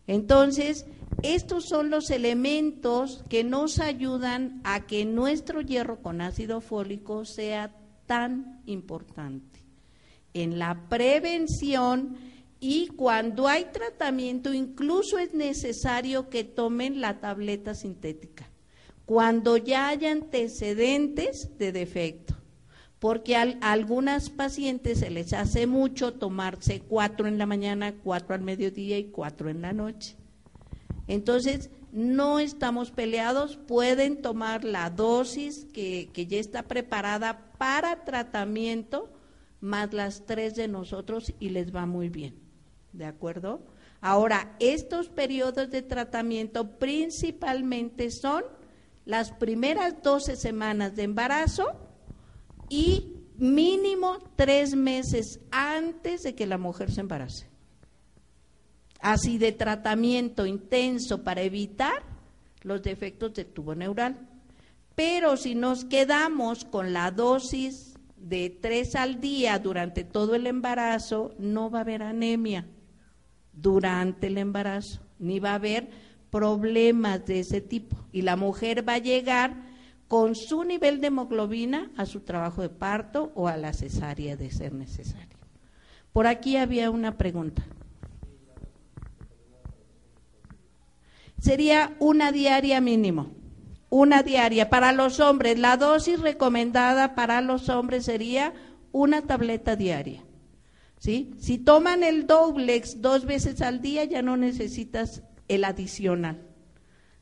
Entonces, 0.07 0.85
estos 1.23 1.65
son 1.67 1.89
los 1.89 2.11
elementos 2.11 3.23
que 3.29 3.43
nos 3.43 3.79
ayudan 3.79 4.61
a 4.63 4.85
que 4.85 5.05
nuestro 5.05 5.61
hierro 5.61 6.01
con 6.01 6.21
ácido 6.21 6.61
fólico 6.61 7.25
sea 7.25 7.75
tan 8.05 8.61
importante. 8.65 9.63
En 10.33 10.59
la 10.59 10.87
prevención 10.89 12.17
y 12.67 12.87
cuando 12.87 13.47
hay 13.47 13.65
tratamiento, 13.65 14.51
incluso 14.51 15.19
es 15.19 15.35
necesario 15.35 16.31
que 16.31 16.43
tomen 16.43 16.99
la 16.99 17.19
tableta 17.19 17.75
sintética, 17.75 18.49
cuando 19.05 19.57
ya 19.57 19.89
hay 19.89 20.07
antecedentes 20.07 21.59
de 21.59 21.71
defecto, 21.71 22.33
porque 22.97 23.35
a 23.35 23.43
algunas 23.61 24.31
pacientes 24.31 24.97
se 24.97 25.11
les 25.11 25.31
hace 25.33 25.67
mucho 25.67 26.13
tomarse 26.13 26.79
cuatro 26.79 27.27
en 27.27 27.37
la 27.37 27.45
mañana, 27.45 27.93
cuatro 28.03 28.33
al 28.33 28.41
mediodía 28.41 28.97
y 28.97 29.11
cuatro 29.11 29.51
en 29.51 29.61
la 29.61 29.71
noche. 29.71 30.15
Entonces, 31.07 31.69
no 31.91 32.39
estamos 32.39 32.89
peleados, 32.89 33.57
pueden 33.57 34.23
tomar 34.23 34.63
la 34.63 34.89
dosis 34.89 35.67
que, 35.71 36.09
que 36.13 36.25
ya 36.25 36.39
está 36.39 36.63
preparada 36.63 37.51
para 37.59 38.05
tratamiento, 38.05 39.13
más 39.61 39.93
las 39.93 40.25
tres 40.25 40.55
de 40.55 40.67
nosotros 40.67 41.31
y 41.39 41.49
les 41.49 41.71
va 41.71 41.85
muy 41.85 42.09
bien. 42.09 42.44
¿De 42.97 43.05
acuerdo? 43.05 43.61
Ahora, 44.01 44.55
estos 44.59 45.09
periodos 45.09 45.69
de 45.69 45.81
tratamiento 45.81 46.77
principalmente 46.77 48.09
son 48.11 48.43
las 49.05 49.31
primeras 49.31 50.01
12 50.01 50.35
semanas 50.35 50.95
de 50.95 51.03
embarazo 51.03 51.65
y 52.69 53.13
mínimo 53.37 54.19
tres 54.35 54.75
meses 54.75 55.39
antes 55.51 56.23
de 56.23 56.35
que 56.35 56.47
la 56.47 56.57
mujer 56.57 56.91
se 56.91 57.01
embarace 57.01 57.55
así 59.05 59.37
de 59.37 59.51
tratamiento 59.51 60.47
intenso 60.47 61.23
para 61.23 61.43
evitar 61.43 62.01
los 62.63 62.81
defectos 62.81 63.35
del 63.35 63.45
tubo 63.45 63.75
neural. 63.75 64.17
Pero 64.95 65.37
si 65.37 65.53
nos 65.53 65.85
quedamos 65.85 66.65
con 66.65 66.91
la 66.91 67.11
dosis 67.11 67.93
de 68.17 68.49
tres 68.49 68.95
al 68.95 69.21
día 69.21 69.59
durante 69.59 70.03
todo 70.03 70.33
el 70.33 70.47
embarazo, 70.47 71.35
no 71.37 71.69
va 71.69 71.79
a 71.79 71.81
haber 71.81 72.01
anemia 72.01 72.65
durante 73.55 74.27
el 74.27 74.37
embarazo, 74.37 75.01
ni 75.19 75.39
va 75.39 75.51
a 75.51 75.55
haber 75.55 75.89
problemas 76.29 77.25
de 77.25 77.39
ese 77.39 77.61
tipo. 77.61 77.95
Y 78.11 78.21
la 78.21 78.35
mujer 78.35 78.87
va 78.87 78.93
a 78.93 78.99
llegar 78.99 79.55
con 80.07 80.35
su 80.35 80.63
nivel 80.63 81.01
de 81.01 81.07
hemoglobina 81.07 81.91
a 81.97 82.05
su 82.05 82.21
trabajo 82.21 82.61
de 82.61 82.69
parto 82.69 83.31
o 83.35 83.47
a 83.47 83.57
la 83.57 83.73
cesárea 83.73 84.35
de 84.35 84.51
ser 84.51 84.73
necesario. 84.73 85.37
Por 86.13 86.27
aquí 86.27 86.57
había 86.57 86.91
una 86.91 87.17
pregunta. 87.17 87.65
sería 91.45 91.95
una 91.99 92.31
diaria 92.31 92.81
mínimo, 92.81 93.29
una 93.91 94.23
diaria. 94.23 94.71
Para 94.71 94.91
los 94.93 95.19
hombres, 95.19 95.59
la 95.59 95.77
dosis 95.77 96.19
recomendada 96.19 97.13
para 97.13 97.39
los 97.41 97.69
hombres 97.69 98.05
sería 98.05 98.53
una 98.91 99.21
tableta 99.21 99.75
diaria. 99.75 100.24
¿Sí? 101.05 101.35
Si 101.37 101.59
toman 101.59 102.03
el 102.03 102.25
Doblex 102.25 102.99
dos 102.99 103.25
veces 103.25 103.61
al 103.61 103.79
día, 103.79 104.05
ya 104.05 104.23
no 104.23 104.37
necesitas 104.37 105.21
el 105.47 105.63
adicional. 105.63 106.41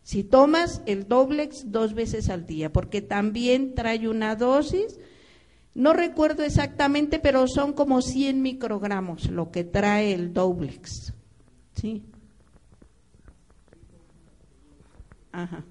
Si 0.04 0.24
tomas 0.24 0.82
el 0.86 1.10
Doblex 1.10 1.70
dos 1.70 1.94
veces 1.94 2.30
al 2.30 2.46
día, 2.46 2.72
porque 2.72 3.02
también 3.02 3.76
trae 3.76 4.08
una 4.08 4.38
dosis, 4.38 4.98
no 5.76 5.92
recuerdo 5.92 6.44
exactamente, 6.44 7.20
pero 7.20 7.46
son 7.50 7.74
como 7.74 8.02
100 8.02 8.42
microgramos 8.42 9.30
lo 9.30 9.52
que 9.52 9.66
trae 9.66 10.14
el 10.14 10.34
Doblex. 10.34 11.14
¿sí? 11.76 12.04
Ajá. 15.34 15.66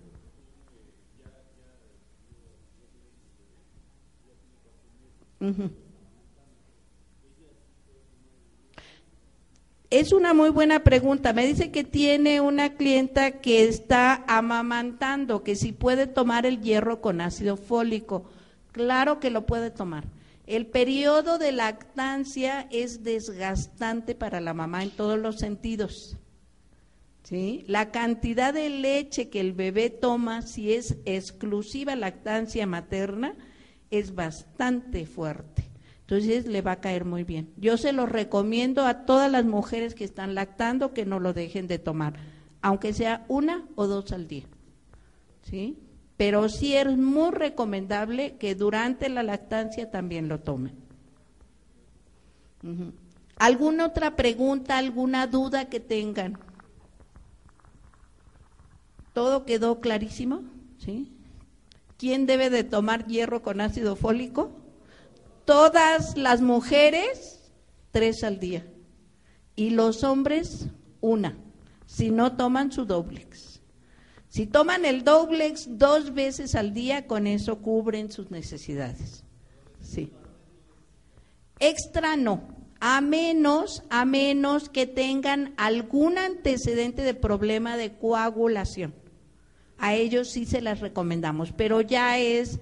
Es 9.92 10.14
una 10.14 10.32
muy 10.32 10.48
buena 10.48 10.84
pregunta. 10.84 11.34
Me 11.34 11.46
dice 11.46 11.70
que 11.70 11.84
tiene 11.84 12.40
una 12.40 12.76
clienta 12.76 13.42
que 13.42 13.64
está 13.64 14.24
amamantando, 14.26 15.44
que 15.44 15.54
si 15.54 15.72
puede 15.72 16.06
tomar 16.06 16.46
el 16.46 16.62
hierro 16.62 17.02
con 17.02 17.20
ácido 17.20 17.58
fólico. 17.58 18.24
Claro 18.72 19.20
que 19.20 19.28
lo 19.28 19.44
puede 19.44 19.70
tomar. 19.70 20.04
El 20.46 20.64
periodo 20.64 21.36
de 21.36 21.52
lactancia 21.52 22.66
es 22.70 23.04
desgastante 23.04 24.14
para 24.14 24.40
la 24.40 24.54
mamá 24.54 24.82
en 24.82 24.92
todos 24.92 25.18
los 25.18 25.38
sentidos. 25.38 26.16
La 27.66 27.90
cantidad 27.90 28.54
de 28.54 28.70
leche 28.70 29.28
que 29.28 29.40
el 29.40 29.52
bebé 29.52 29.90
toma, 29.90 30.40
si 30.40 30.72
es 30.72 30.96
exclusiva 31.04 31.96
lactancia 31.96 32.66
materna, 32.66 33.34
es 33.90 34.14
bastante 34.14 35.04
fuerte. 35.04 35.71
Entonces 36.12 36.46
le 36.46 36.60
va 36.60 36.72
a 36.72 36.80
caer 36.82 37.06
muy 37.06 37.24
bien. 37.24 37.54
Yo 37.56 37.78
se 37.78 37.94
lo 37.94 38.04
recomiendo 38.04 38.84
a 38.84 39.06
todas 39.06 39.32
las 39.32 39.46
mujeres 39.46 39.94
que 39.94 40.04
están 40.04 40.34
lactando 40.34 40.92
que 40.92 41.06
no 41.06 41.18
lo 41.18 41.32
dejen 41.32 41.66
de 41.68 41.78
tomar, 41.78 42.16
aunque 42.60 42.92
sea 42.92 43.24
una 43.28 43.66
o 43.76 43.86
dos 43.86 44.12
al 44.12 44.28
día. 44.28 44.44
¿Sí? 45.40 45.78
Pero 46.18 46.50
sí 46.50 46.76
es 46.76 46.98
muy 46.98 47.30
recomendable 47.30 48.36
que 48.36 48.54
durante 48.54 49.08
la 49.08 49.22
lactancia 49.22 49.90
también 49.90 50.28
lo 50.28 50.40
tomen. 50.40 50.74
¿Alguna 53.38 53.86
otra 53.86 54.14
pregunta, 54.14 54.76
alguna 54.76 55.26
duda 55.26 55.70
que 55.70 55.80
tengan? 55.80 56.38
¿Todo 59.14 59.46
quedó 59.46 59.80
clarísimo? 59.80 60.42
¿Sí? 60.76 61.10
¿Quién 61.96 62.26
debe 62.26 62.50
de 62.50 62.64
tomar 62.64 63.06
hierro 63.06 63.40
con 63.40 63.62
ácido 63.62 63.96
fólico? 63.96 64.61
Todas 65.44 66.16
las 66.16 66.40
mujeres, 66.40 67.50
tres 67.90 68.24
al 68.24 68.38
día. 68.38 68.66
Y 69.56 69.70
los 69.70 70.04
hombres, 70.04 70.66
una, 71.00 71.36
si 71.86 72.10
no 72.10 72.36
toman 72.36 72.72
su 72.72 72.84
doblex. 72.84 73.60
Si 74.28 74.46
toman 74.46 74.84
el 74.84 75.04
doblex 75.04 75.78
dos 75.78 76.14
veces 76.14 76.54
al 76.54 76.72
día, 76.72 77.06
con 77.06 77.26
eso 77.26 77.58
cubren 77.58 78.10
sus 78.10 78.30
necesidades. 78.30 79.24
Sí. 79.80 80.10
Extra 81.58 82.16
no, 82.16 82.42
a 82.80 83.00
menos, 83.00 83.82
a 83.90 84.04
menos 84.04 84.68
que 84.68 84.86
tengan 84.86 85.52
algún 85.56 86.18
antecedente 86.18 87.02
de 87.02 87.14
problema 87.14 87.76
de 87.76 87.92
coagulación 87.92 88.94
a 89.82 89.94
ellos 89.94 90.30
sí 90.30 90.46
se 90.46 90.62
las 90.62 90.78
recomendamos, 90.78 91.50
pero 91.50 91.80
ya 91.80 92.16
es 92.16 92.60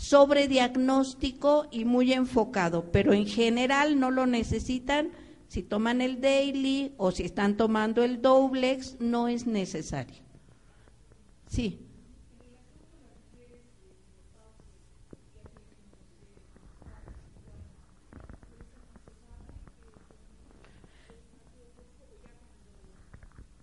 sobre 0.00 0.48
diagnóstico 0.48 1.66
y 1.70 1.84
muy 1.84 2.14
enfocado, 2.14 2.90
pero 2.90 3.12
en 3.12 3.26
general 3.26 4.00
no 4.00 4.10
lo 4.10 4.26
necesitan. 4.26 5.10
Si 5.46 5.62
toman 5.62 6.00
el 6.00 6.22
daily 6.22 6.94
o 6.96 7.12
si 7.12 7.24
están 7.24 7.58
tomando 7.58 8.02
el 8.02 8.22
doblex, 8.22 8.96
no 8.98 9.28
es 9.28 9.46
necesario. 9.46 10.22
Sí. 11.48 11.80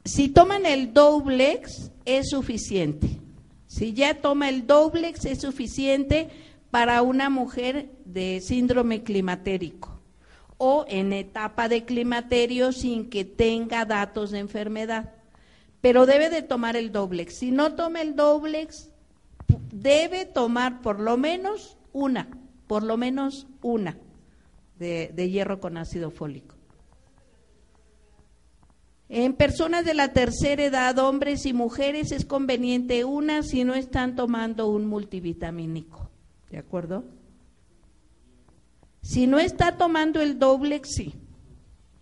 Si 0.05 0.29
toman 0.29 0.67
el 0.67 0.93
doblex, 0.93 1.89
es 2.05 2.29
suficiente. 2.29 3.26
Si 3.77 3.93
ya 3.93 4.15
toma 4.15 4.49
el 4.49 4.65
doblex, 4.65 5.25
es 5.25 5.41
suficiente 5.41 6.29
para 6.71 7.03
una 7.03 7.29
mujer 7.29 7.91
de 8.05 8.41
síndrome 8.41 9.03
climatérico 9.03 9.99
o 10.57 10.83
en 10.87 11.13
etapa 11.13 11.69
de 11.69 11.85
climaterio 11.85 12.71
sin 12.71 13.07
que 13.07 13.23
tenga 13.23 13.85
datos 13.85 14.31
de 14.31 14.39
enfermedad. 14.39 15.13
Pero 15.79 16.07
debe 16.07 16.31
de 16.31 16.41
tomar 16.41 16.75
el 16.75 16.91
doblex. 16.91 17.35
Si 17.35 17.51
no 17.51 17.75
toma 17.75 18.01
el 18.01 18.15
doblex, 18.15 18.89
debe 19.71 20.25
tomar 20.25 20.81
por 20.81 20.99
lo 20.99 21.15
menos 21.15 21.77
una, 21.93 22.29
por 22.65 22.81
lo 22.81 22.97
menos 22.97 23.45
una 23.61 23.95
de, 24.79 25.11
de 25.13 25.29
hierro 25.29 25.59
con 25.59 25.77
ácido 25.77 26.09
fólico. 26.09 26.56
En 29.09 29.33
personas 29.33 29.85
de 29.85 29.93
la 29.93 30.11
tercera 30.11 30.65
edad, 30.65 30.97
hombres 30.99 31.45
y 31.45 31.53
mujeres, 31.53 32.11
es 32.11 32.25
conveniente 32.25 33.05
una 33.05 33.41
si 33.41 33.63
no 33.63 33.73
están 33.73 34.15
tomando 34.15 34.67
un 34.67 34.85
multivitamínico. 34.85 36.09
¿De 36.49 36.57
acuerdo? 36.57 37.05
Si 39.01 39.25
no 39.25 39.39
está 39.39 39.77
tomando 39.77 40.21
el 40.21 40.37
Doblex, 40.39 40.89
sí. 40.93 41.13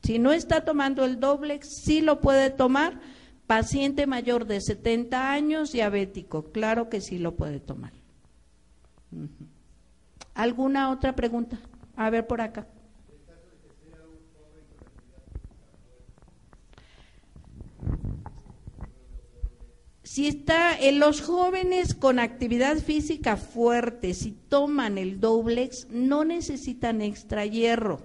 Si 0.01 0.17
no 0.17 0.31
está 0.31 0.65
tomando 0.65 1.05
el 1.05 1.19
Doblex, 1.19 1.67
sí 1.83 2.01
lo 2.01 2.21
puede 2.21 2.49
tomar. 2.49 2.99
Paciente 3.45 4.07
mayor 4.07 4.47
de 4.47 4.59
70 4.59 5.31
años, 5.31 5.71
diabético, 5.71 6.51
claro 6.51 6.89
que 6.89 7.01
sí 7.01 7.19
lo 7.19 7.35
puede 7.35 7.59
tomar. 7.59 7.93
¿Alguna 10.33 10.89
otra 10.89 11.15
pregunta? 11.15 11.59
A 11.95 12.09
ver 12.09 12.25
por 12.25 12.41
acá. 12.41 12.67
Si 20.15 20.27
está 20.27 20.79
en 20.79 20.99
los 20.99 21.19
jóvenes 21.19 21.93
con 21.93 22.19
actividad 22.19 22.77
física 22.77 23.35
fuerte, 23.35 24.13
si 24.13 24.31
toman 24.31 24.97
el 24.97 25.19
Doblex, 25.19 25.89
no 25.89 26.23
necesitan 26.23 27.01
extra 27.01 27.45
hierro. 27.45 27.99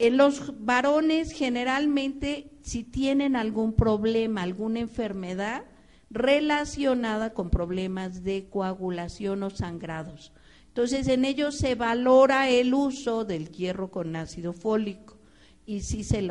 En 0.00 0.16
los 0.16 0.52
varones 0.64 1.30
generalmente 1.30 2.50
si 2.62 2.82
tienen 2.82 3.36
algún 3.36 3.72
problema, 3.74 4.42
alguna 4.42 4.80
enfermedad 4.80 5.62
relacionada 6.10 7.34
con 7.34 7.50
problemas 7.50 8.24
de 8.24 8.48
coagulación 8.50 9.44
o 9.44 9.50
sangrados. 9.50 10.32
Entonces 10.66 11.06
en 11.06 11.24
ellos 11.24 11.56
se 11.56 11.76
valora 11.76 12.50
el 12.50 12.74
uso 12.74 13.24
del 13.24 13.52
hierro 13.52 13.92
con 13.92 14.16
ácido 14.16 14.52
fólico 14.52 15.20
y 15.66 15.82
sí 15.82 16.02
se, 16.02 16.28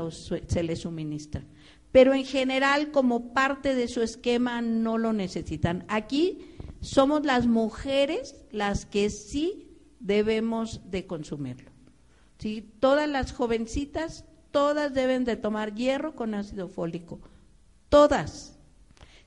se 0.47 0.63
les 0.63 0.80
suministra 0.80 1.45
pero 1.91 2.13
en 2.13 2.25
general 2.25 2.91
como 2.91 3.34
parte 3.34 3.75
de 3.75 3.88
su 3.88 4.01
esquema 4.01 4.62
no 4.62 4.97
lo 4.97 5.13
necesitan. 5.13 5.86
Aquí 5.88 6.39
somos 6.80 7.25
las 7.25 7.47
mujeres 7.47 8.36
las 8.51 8.86
que 8.86 9.10
sí 9.10 9.71
debemos 9.99 10.82
de 10.89 11.06
consumirlo. 11.06 11.71
¿Sí? 12.39 12.73
Todas 12.80 13.08
las 13.08 13.34
jovencitas, 13.34 14.25
todas 14.49 14.93
deben 14.93 15.25
de 15.25 15.36
tomar 15.36 15.75
hierro 15.75 16.15
con 16.15 16.34
ácido 16.34 16.67
fólico, 16.67 17.19
todas. 17.89 18.58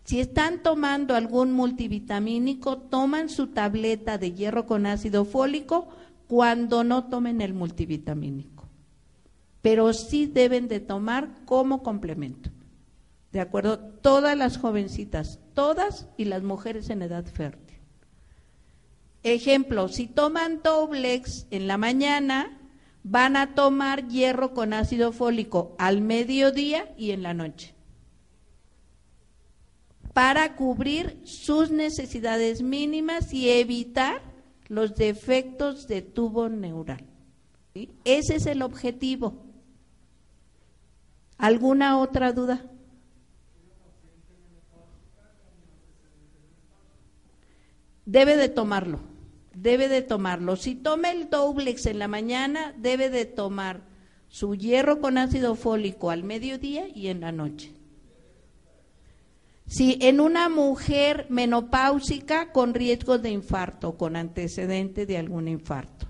Si 0.02 0.20
están 0.20 0.62
tomando 0.62 1.14
algún 1.14 1.52
multivitamínico, 1.52 2.78
toman 2.78 3.28
su 3.28 3.48
tableta 3.48 4.18
de 4.18 4.32
hierro 4.32 4.66
con 4.66 4.84
ácido 4.84 5.24
fólico 5.24 5.88
cuando 6.26 6.82
no 6.84 7.04
tomen 7.04 7.40
el 7.40 7.54
multivitamínico. 7.54 8.68
Pero 9.62 9.92
sí 9.94 10.26
deben 10.26 10.68
de 10.68 10.80
tomar 10.80 11.30
como 11.46 11.82
complemento. 11.82 12.50
¿De 13.34 13.40
acuerdo? 13.40 13.80
Todas 13.80 14.38
las 14.38 14.58
jovencitas, 14.58 15.40
todas 15.54 16.06
y 16.16 16.26
las 16.26 16.44
mujeres 16.44 16.88
en 16.88 17.02
edad 17.02 17.24
fértil. 17.26 17.80
Ejemplo, 19.24 19.88
si 19.88 20.06
toman 20.06 20.62
Doblex 20.62 21.48
en 21.50 21.66
la 21.66 21.76
mañana, 21.76 22.60
van 23.02 23.36
a 23.36 23.56
tomar 23.56 24.06
hierro 24.06 24.54
con 24.54 24.72
ácido 24.72 25.10
fólico 25.10 25.74
al 25.80 26.00
mediodía 26.00 26.94
y 26.96 27.10
en 27.10 27.24
la 27.24 27.34
noche 27.34 27.74
para 30.12 30.54
cubrir 30.54 31.20
sus 31.24 31.72
necesidades 31.72 32.62
mínimas 32.62 33.32
y 33.32 33.50
evitar 33.50 34.22
los 34.68 34.94
defectos 34.94 35.88
de 35.88 36.02
tubo 36.02 36.48
neural. 36.48 37.04
Ese 38.04 38.36
es 38.36 38.46
el 38.46 38.62
objetivo. 38.62 39.42
¿Alguna 41.36 41.98
otra 41.98 42.32
duda? 42.32 42.70
Debe 48.06 48.36
de 48.36 48.48
tomarlo, 48.48 49.00
debe 49.54 49.88
de 49.88 50.02
tomarlo. 50.02 50.56
Si 50.56 50.74
toma 50.74 51.10
el 51.10 51.30
Doblex 51.30 51.86
en 51.86 51.98
la 51.98 52.08
mañana, 52.08 52.74
debe 52.76 53.10
de 53.10 53.24
tomar 53.24 53.82
su 54.28 54.54
hierro 54.54 55.00
con 55.00 55.18
ácido 55.18 55.54
fólico 55.54 56.10
al 56.10 56.24
mediodía 56.24 56.88
y 56.88 57.08
en 57.08 57.20
la 57.20 57.32
noche. 57.32 57.72
Si 59.66 59.96
en 60.02 60.20
una 60.20 60.48
mujer 60.48 61.26
menopáusica 61.30 62.52
con 62.52 62.74
riesgo 62.74 63.18
de 63.18 63.30
infarto, 63.30 63.96
con 63.96 64.16
antecedente 64.16 65.06
de 65.06 65.16
algún 65.16 65.48
infarto, 65.48 66.06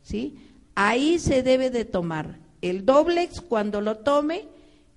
¿sí? 0.00 0.36
Ahí 0.74 1.18
se 1.18 1.42
debe 1.42 1.68
de 1.70 1.84
tomar 1.84 2.38
el 2.62 2.86
Doblex 2.86 3.42
cuando 3.42 3.82
lo 3.82 3.98
tome 3.98 4.48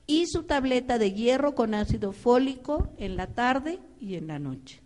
y 0.07 0.27
su 0.27 0.43
tableta 0.43 0.97
de 0.97 1.11
hierro 1.11 1.55
con 1.55 1.73
ácido 1.73 2.13
fólico 2.13 2.93
en 2.97 3.17
la 3.17 3.27
tarde 3.27 3.79
y 3.99 4.15
en 4.15 4.27
la 4.27 4.39
noche 4.39 4.82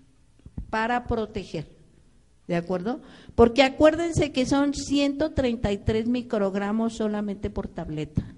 para 0.70 1.06
proteger. 1.08 1.78
¿De 2.48 2.56
acuerdo? 2.56 3.02
Porque 3.36 3.64
acuérdense 3.64 4.32
que 4.32 4.46
son 4.46 4.74
133 4.74 6.08
microgramos 6.08 6.94
solamente 6.96 7.50
por 7.50 7.68
tableta. 7.68 8.34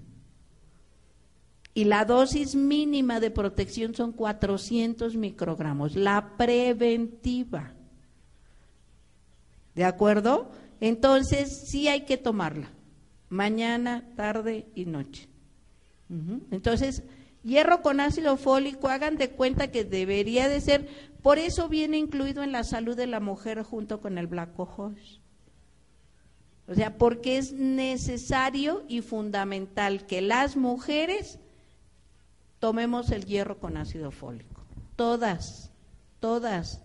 Y 1.72 1.84
la 1.84 2.04
dosis 2.04 2.56
mínima 2.56 3.20
de 3.20 3.30
protección 3.30 3.94
son 3.94 4.12
400 4.12 5.16
microgramos, 5.16 5.94
la 5.94 6.36
preventiva. 6.36 7.72
¿De 9.76 9.84
acuerdo? 9.84 10.50
Entonces, 10.80 11.68
sí 11.70 11.86
hay 11.86 12.02
que 12.02 12.16
tomarla, 12.16 12.70
mañana, 13.28 14.04
tarde 14.16 14.66
y 14.74 14.86
noche. 14.86 15.28
Entonces, 16.50 17.04
hierro 17.42 17.82
con 17.82 18.00
ácido 18.00 18.36
fólico, 18.36 18.88
hagan 18.88 19.16
de 19.16 19.30
cuenta 19.30 19.70
que 19.70 19.84
debería 19.84 20.48
de 20.48 20.60
ser 20.60 20.88
por 21.22 21.38
eso 21.38 21.68
viene 21.68 21.98
incluido 21.98 22.42
en 22.42 22.52
la 22.52 22.64
salud 22.64 22.96
de 22.96 23.06
la 23.06 23.20
mujer 23.20 23.62
junto 23.62 24.00
con 24.00 24.16
el 24.16 24.26
Black 24.26 24.54
Cohosh. 24.54 25.18
O 26.66 26.74
sea, 26.74 26.96
porque 26.96 27.36
es 27.36 27.52
necesario 27.52 28.84
y 28.88 29.02
fundamental 29.02 30.06
que 30.06 30.22
las 30.22 30.56
mujeres 30.56 31.38
tomemos 32.58 33.10
el 33.10 33.24
hierro 33.26 33.58
con 33.58 33.76
ácido 33.76 34.12
fólico. 34.12 34.64
Todas, 34.96 35.70
todas. 36.20 36.80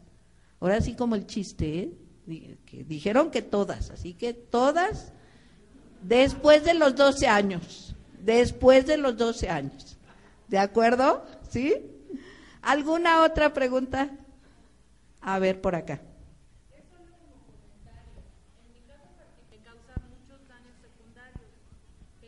Ahora 0.59 0.81
sí 0.81 0.95
como 0.95 1.15
el 1.15 1.27
chiste, 1.27 1.93
¿eh? 2.27 2.57
dijeron 2.87 3.29
que 3.29 3.43
todas, 3.43 3.91
así 3.91 4.15
que 4.15 4.33
todas 4.33 5.13
después 6.01 6.63
de 6.63 6.73
los 6.73 6.95
12 6.95 7.27
años, 7.27 7.95
después 8.19 8.87
de 8.87 8.97
los 8.97 9.15
12 9.17 9.49
años. 9.49 9.94
¿De 10.55 10.61
acuerdo? 10.61 11.25
¿Sí? 11.49 11.75
¿Alguna 12.61 13.23
otra 13.23 13.51
pregunta? 13.53 14.09
A 15.19 15.37
ver 15.37 15.59
por 15.59 15.75
acá. 15.75 16.01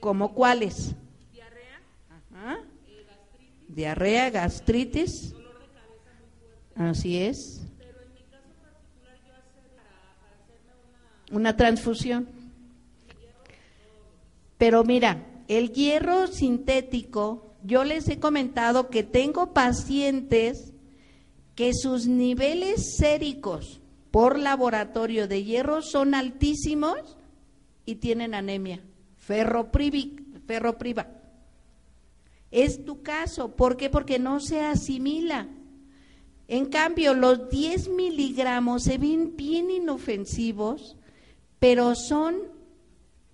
¿Como 0.01 0.33
cuáles? 0.33 0.93
Diarrea. 1.31 1.79
Gastritis. 2.29 3.65
Diarrea, 3.69 4.29
gastritis. 4.29 5.33
Así 6.75 7.23
es. 7.23 7.61
Una 11.31 11.55
transfusión. 11.55 12.27
Pero 14.57 14.83
mira, 14.83 15.43
el 15.47 15.71
hierro 15.71 16.27
sintético, 16.27 17.46
yo 17.67 17.83
les 17.83 18.07
he 18.07 18.17
comentado 18.17 18.89
que 18.89 19.03
tengo 19.03 19.53
pacientes 19.53 20.73
que 21.53 21.73
sus 21.73 22.07
niveles 22.07 22.95
séricos 22.95 23.81
por 24.09 24.39
laboratorio 24.39 25.27
de 25.27 25.43
hierro 25.43 25.81
son 25.81 26.15
altísimos 26.15 27.17
y 27.85 27.95
tienen 27.95 28.33
anemia, 28.33 28.81
ferropriva. 29.17 31.07
Es 32.51 32.85
tu 32.85 33.03
caso, 33.03 33.53
¿por 33.57 33.75
qué? 33.75 33.89
Porque 33.89 34.17
no 34.17 34.39
se 34.39 34.61
asimila. 34.61 35.49
En 36.47 36.67
cambio, 36.67 37.13
los 37.13 37.49
10 37.49 37.89
miligramos 37.89 38.83
se 38.83 38.97
ven 38.97 39.35
bien 39.35 39.69
inofensivos, 39.69 40.95
pero 41.59 41.95
son 41.95 42.37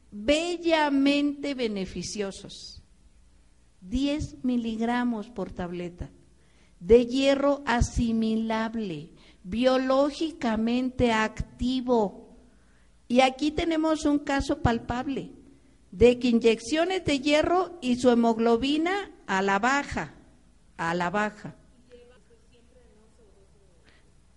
bellamente 0.09 1.53
beneficiosos. 1.53 2.82
10 3.89 4.43
miligramos 4.43 5.29
por 5.29 5.51
tableta 5.51 6.09
de 6.83 7.05
hierro 7.05 7.63
asimilable, 7.65 9.09
biológicamente 9.43 11.13
activo. 11.13 12.35
Y 13.07 13.21
aquí 13.21 13.51
tenemos 13.51 14.05
un 14.05 14.19
caso 14.19 14.61
palpable 14.61 15.31
de 15.91 16.19
que 16.19 16.27
inyecciones 16.27 17.05
de 17.05 17.19
hierro 17.19 17.77
y 17.81 17.95
su 17.95 18.09
hemoglobina 18.09 19.11
a 19.27 19.41
la 19.41 19.59
baja, 19.59 20.13
a 20.75 20.93
la 20.93 21.09
baja. 21.09 21.55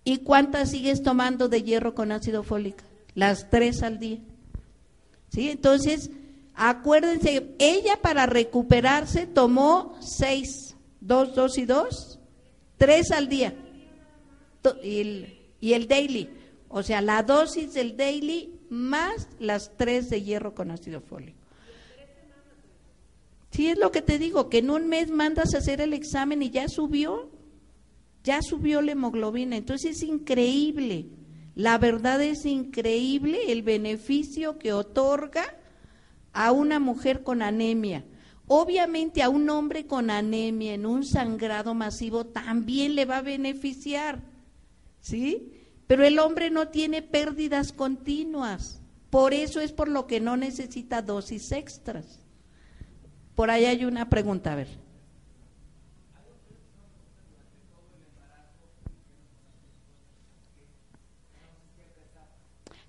¿Y 0.05 0.19
cuántas 0.19 0.71
sigues 0.71 1.03
tomando 1.03 1.49
de 1.49 1.63
hierro 1.63 1.93
con 1.93 2.13
ácido 2.13 2.43
fólico? 2.43 2.83
Las 3.13 3.49
tres 3.49 3.83
al 3.83 3.99
día. 3.99 4.19
¿Sí? 5.29 5.49
Entonces, 5.49 6.11
acuérdense, 6.57 7.55
ella 7.59 8.01
para 8.01 8.25
recuperarse 8.25 9.25
tomó 9.25 9.95
seis, 10.01 10.75
dos, 10.99 11.33
dos 11.33 11.57
y 11.57 11.65
dos, 11.65 12.17
Tres 12.77 13.11
al 13.11 13.27
día. 13.27 13.55
Y 14.81 15.73
el, 15.73 15.87
daily. 15.87 16.29
O 16.69 16.83
sea, 16.83 17.01
la 17.01 17.23
dosis 17.23 17.73
del 17.73 17.97
daily 17.97 18.53
más 18.69 19.27
las 19.39 19.75
tres 19.77 20.09
de 20.09 20.21
hierro 20.21 20.53
con 20.53 20.71
ácido 20.71 21.01
fólico. 21.01 21.37
Sí, 23.51 23.69
es 23.69 23.79
lo 23.79 23.91
que 23.91 24.01
te 24.01 24.19
digo, 24.19 24.49
que 24.49 24.59
en 24.59 24.69
un 24.69 24.87
mes 24.87 25.09
mandas 25.09 25.55
a 25.55 25.59
hacer 25.59 25.81
el 25.81 25.93
examen 25.93 26.43
y 26.43 26.51
ya 26.51 26.67
subió, 26.67 27.31
ya 28.23 28.41
subió 28.41 28.81
la 28.81 28.91
hemoglobina. 28.91 29.55
Entonces 29.55 29.97
es 29.97 30.03
increíble, 30.03 31.07
la 31.55 31.77
verdad 31.79 32.21
es 32.21 32.45
increíble 32.45 33.51
el 33.51 33.63
beneficio 33.63 34.59
que 34.59 34.73
otorga 34.73 35.56
a 36.45 36.51
una 36.51 36.79
mujer 36.79 37.23
con 37.23 37.41
anemia 37.41 38.03
Obviamente 38.49 39.21
a 39.21 39.29
un 39.29 39.49
hombre 39.49 39.85
con 39.87 40.09
anemia 40.09 40.73
en 40.73 40.85
un 40.85 41.03
sangrado 41.03 41.73
masivo 41.73 42.25
también 42.25 42.95
le 42.95 43.03
va 43.03 43.17
a 43.17 43.21
beneficiar, 43.21 44.21
¿sí? 45.01 45.51
Pero 45.85 46.05
el 46.05 46.17
hombre 46.17 46.49
no 46.49 46.69
tiene 46.69 47.01
pérdidas 47.01 47.73
continuas. 47.73 48.81
Por 49.09 49.33
eso 49.33 49.59
es 49.59 49.73
por 49.73 49.89
lo 49.89 50.07
que 50.07 50.21
no 50.21 50.37
necesita 50.37 51.01
dosis 51.01 51.51
extras. 51.51 52.21
Por 53.35 53.51
ahí 53.51 53.65
hay 53.65 53.83
una 53.83 54.07
pregunta, 54.07 54.53
a 54.53 54.55
ver. 54.55 54.69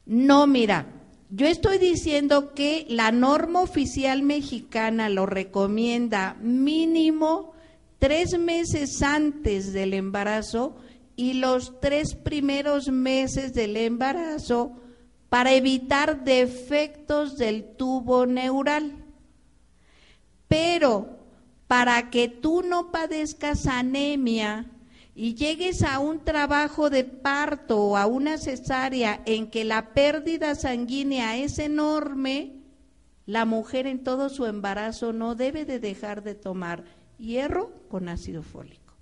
No, 0.06 0.46
mira, 0.46 0.86
yo 1.30 1.46
estoy 1.46 1.78
diciendo 1.78 2.54
que 2.54 2.86
la 2.88 3.12
norma 3.12 3.60
oficial 3.60 4.22
mexicana 4.22 5.08
lo 5.08 5.26
recomienda 5.26 6.36
mínimo 6.40 7.52
tres 7.98 8.38
meses 8.38 9.02
antes 9.02 9.72
del 9.72 9.92
embarazo 9.92 10.76
y 11.16 11.34
los 11.34 11.80
tres 11.80 12.14
primeros 12.14 12.88
meses 12.88 13.52
del 13.52 13.76
embarazo 13.76 14.72
para 15.28 15.52
evitar 15.52 16.24
defectos 16.24 17.36
del 17.36 17.64
tubo 17.76 18.24
neural. 18.24 18.92
Pero 20.46 21.18
para 21.66 22.08
que 22.08 22.28
tú 22.28 22.62
no 22.62 22.90
padezcas 22.90 23.66
anemia, 23.66 24.64
y 25.20 25.34
llegues 25.34 25.82
a 25.82 25.98
un 25.98 26.20
trabajo 26.20 26.90
de 26.90 27.02
parto 27.02 27.80
o 27.80 27.96
a 27.96 28.06
una 28.06 28.38
cesárea 28.38 29.20
en 29.26 29.50
que 29.50 29.64
la 29.64 29.92
pérdida 29.92 30.54
sanguínea 30.54 31.36
es 31.36 31.58
enorme, 31.58 32.52
la 33.26 33.44
mujer 33.44 33.88
en 33.88 34.04
todo 34.04 34.28
su 34.28 34.46
embarazo 34.46 35.12
no 35.12 35.34
debe 35.34 35.64
de 35.64 35.80
dejar 35.80 36.22
de 36.22 36.36
tomar 36.36 36.84
hierro 37.18 37.72
con 37.88 38.08
ácido 38.08 38.44
fólico. 38.44 38.94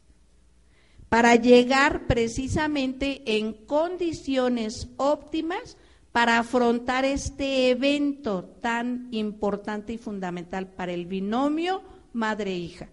Para 1.11 1.35
llegar 1.35 2.07
precisamente 2.07 3.37
en 3.37 3.53
condiciones 3.53 4.89
óptimas 4.97 5.77
para 6.13 6.39
afrontar 6.39 7.05
este 7.05 7.69
evento 7.69 8.43
tan 8.63 9.09
importante 9.11 9.93
y 9.93 9.99
fundamental 9.99 10.67
para 10.67 10.95
el 10.95 11.05
binomio 11.05 11.83
madre-hija, 12.15 12.89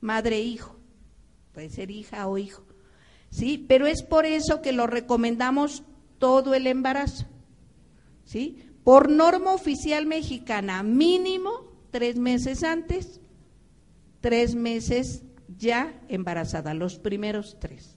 madre-hijo 0.00 0.81
puede 1.52 1.70
ser 1.70 1.90
hija 1.90 2.26
o 2.26 2.38
hijo. 2.38 2.64
¿Sí? 3.30 3.64
Pero 3.68 3.86
es 3.86 4.02
por 4.02 4.26
eso 4.26 4.60
que 4.60 4.72
lo 4.72 4.86
recomendamos 4.86 5.84
todo 6.18 6.54
el 6.54 6.66
embarazo. 6.66 7.26
¿Sí? 8.24 8.64
Por 8.84 9.10
norma 9.10 9.52
oficial 9.52 10.06
mexicana, 10.06 10.82
mínimo 10.82 11.72
tres 11.90 12.16
meses 12.16 12.64
antes, 12.64 13.20
tres 14.20 14.54
meses 14.54 15.22
ya 15.56 16.00
embarazada, 16.08 16.74
los 16.74 16.98
primeros 16.98 17.58
tres. 17.60 17.96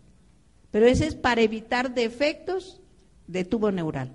Pero 0.71 0.85
ese 0.85 1.07
es 1.07 1.15
para 1.15 1.41
evitar 1.41 1.93
defectos 1.93 2.81
de 3.27 3.45
tubo 3.45 3.71
neural. 3.71 4.13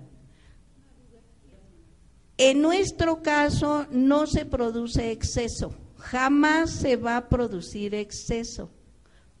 En 2.37 2.61
nuestro 2.61 3.21
caso 3.21 3.85
no 3.91 4.25
se 4.27 4.45
produce 4.45 5.11
exceso, 5.11 5.75
jamás 5.97 6.71
se 6.71 6.95
va 6.95 7.17
a 7.17 7.29
producir 7.29 7.93
exceso 7.93 8.71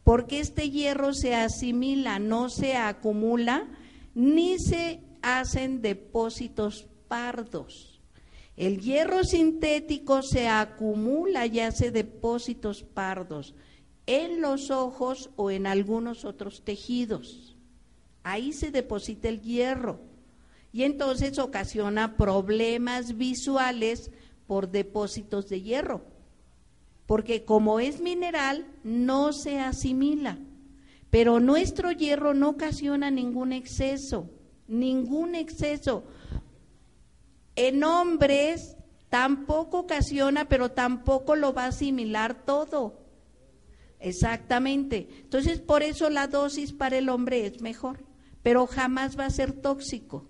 porque 0.03 0.39
este 0.39 0.69
hierro 0.69 1.13
se 1.13 1.35
asimila, 1.35 2.19
no 2.19 2.49
se 2.49 2.75
acumula, 2.75 3.67
ni 4.15 4.57
se 4.59 5.01
hacen 5.21 5.81
depósitos 5.81 6.87
pardos. 7.07 8.01
El 8.57 8.79
hierro 8.81 9.23
sintético 9.23 10.21
se 10.21 10.47
acumula 10.47 11.45
y 11.45 11.59
hace 11.59 11.91
depósitos 11.91 12.83
pardos 12.83 13.55
en 14.05 14.41
los 14.41 14.71
ojos 14.71 15.29
o 15.35 15.51
en 15.51 15.67
algunos 15.67 16.25
otros 16.25 16.63
tejidos. 16.63 17.55
Ahí 18.23 18.53
se 18.53 18.71
deposita 18.71 19.29
el 19.29 19.41
hierro 19.41 20.01
y 20.73 20.83
entonces 20.83 21.39
ocasiona 21.39 22.17
problemas 22.17 23.17
visuales 23.17 24.11
por 24.47 24.69
depósitos 24.69 25.47
de 25.47 25.61
hierro 25.61 26.10
porque 27.11 27.43
como 27.43 27.81
es 27.81 27.99
mineral, 27.99 28.65
no 28.85 29.33
se 29.33 29.59
asimila. 29.59 30.37
Pero 31.09 31.41
nuestro 31.41 31.91
hierro 31.91 32.33
no 32.33 32.47
ocasiona 32.47 33.11
ningún 33.11 33.51
exceso, 33.51 34.29
ningún 34.69 35.35
exceso. 35.35 36.05
En 37.57 37.83
hombres 37.83 38.77
tampoco 39.09 39.79
ocasiona, 39.79 40.47
pero 40.47 40.71
tampoco 40.71 41.35
lo 41.35 41.53
va 41.53 41.65
a 41.65 41.75
asimilar 41.75 42.45
todo. 42.45 43.01
Exactamente. 43.99 45.09
Entonces, 45.23 45.59
por 45.59 45.83
eso 45.83 46.09
la 46.09 46.27
dosis 46.27 46.71
para 46.71 46.97
el 46.97 47.09
hombre 47.09 47.45
es 47.45 47.59
mejor, 47.59 48.05
pero 48.41 48.67
jamás 48.67 49.19
va 49.19 49.25
a 49.25 49.31
ser 49.31 49.51
tóxico. 49.51 50.29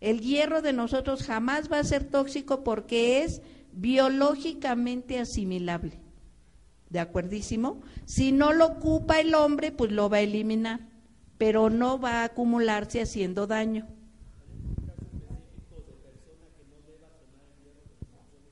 El 0.00 0.20
hierro 0.22 0.62
de 0.62 0.72
nosotros 0.72 1.22
jamás 1.22 1.70
va 1.70 1.80
a 1.80 1.84
ser 1.84 2.04
tóxico 2.04 2.64
porque 2.64 3.24
es 3.24 3.42
biológicamente 3.72 5.18
asimilable. 5.18 6.00
¿De 6.90 7.00
acuerdísimo? 7.00 7.80
Si 8.06 8.32
no 8.32 8.52
lo 8.52 8.66
ocupa 8.66 9.20
el 9.20 9.34
hombre, 9.34 9.72
pues 9.72 9.92
lo 9.92 10.08
va 10.08 10.18
a 10.18 10.22
eliminar, 10.22 10.88
pero 11.36 11.70
no 11.70 12.00
va 12.00 12.22
a 12.22 12.24
acumularse 12.24 13.02
haciendo 13.02 13.46
daño. 13.46 13.86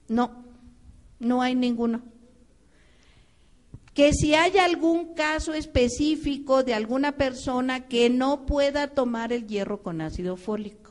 No, 0.09 0.45
no 1.19 1.43
hay 1.43 1.55
ninguno. 1.55 2.03
Que 3.95 4.13
si 4.13 4.35
hay 4.35 4.59
algún 4.59 5.15
caso 5.15 5.55
específico 5.55 6.63
de 6.63 6.75
alguna 6.75 7.17
persona 7.17 7.89
que 7.89 8.11
no 8.11 8.45
pueda 8.45 8.89
tomar 8.89 9.33
el 9.33 9.47
hierro 9.47 9.83
con 9.83 10.03
ácido 10.03 10.37
fólico. 10.37 10.86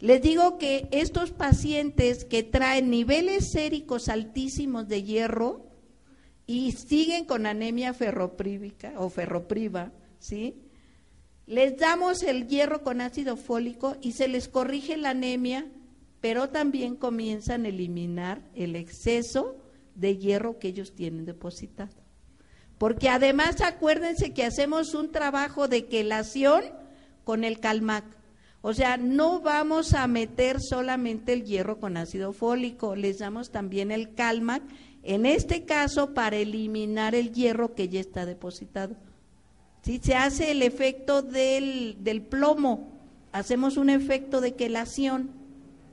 Les 0.00 0.20
digo 0.20 0.58
que 0.58 0.88
estos 0.90 1.30
pacientes 1.30 2.24
que 2.24 2.42
traen 2.42 2.90
niveles 2.90 3.50
séricos 3.50 4.08
altísimos 4.08 4.88
de 4.88 5.02
hierro 5.02 5.66
y 6.46 6.72
siguen 6.72 7.24
con 7.24 7.46
anemia 7.46 7.94
ferroprívica 7.94 8.94
o 8.96 9.08
ferropriva, 9.08 9.92
¿sí? 10.18 10.56
Les 11.46 11.76
damos 11.76 12.22
el 12.22 12.48
hierro 12.48 12.82
con 12.82 13.00
ácido 13.00 13.36
fólico 13.36 13.96
y 14.00 14.12
se 14.12 14.28
les 14.28 14.48
corrige 14.48 14.96
la 14.96 15.10
anemia, 15.10 15.66
pero 16.20 16.48
también 16.48 16.96
comienzan 16.96 17.64
a 17.64 17.68
eliminar 17.68 18.42
el 18.54 18.76
exceso 18.76 19.56
de 19.94 20.16
hierro 20.16 20.58
que 20.58 20.68
ellos 20.68 20.94
tienen 20.94 21.26
depositado. 21.26 21.92
Porque 22.78 23.08
además 23.08 23.60
acuérdense 23.60 24.32
que 24.32 24.44
hacemos 24.44 24.94
un 24.94 25.12
trabajo 25.12 25.68
de 25.68 25.86
quelación 25.86 26.64
con 27.24 27.44
el 27.44 27.60
Calmac. 27.60 28.04
O 28.66 28.72
sea, 28.72 28.96
no 28.96 29.42
vamos 29.42 29.92
a 29.92 30.06
meter 30.06 30.58
solamente 30.58 31.34
el 31.34 31.44
hierro 31.44 31.78
con 31.78 31.98
ácido 31.98 32.32
fólico, 32.32 32.96
les 32.96 33.18
damos 33.18 33.50
también 33.50 33.90
el 33.90 34.14
Calmac, 34.14 34.62
en 35.02 35.26
este 35.26 35.66
caso 35.66 36.14
para 36.14 36.38
eliminar 36.38 37.14
el 37.14 37.30
hierro 37.30 37.74
que 37.74 37.90
ya 37.90 38.00
está 38.00 38.24
depositado. 38.24 38.96
Si 39.82 39.98
se 39.98 40.14
hace 40.14 40.50
el 40.50 40.62
efecto 40.62 41.20
del, 41.20 41.98
del 42.02 42.22
plomo, 42.22 42.88
hacemos 43.32 43.76
un 43.76 43.90
efecto 43.90 44.40
de 44.40 44.54
quelación 44.54 45.28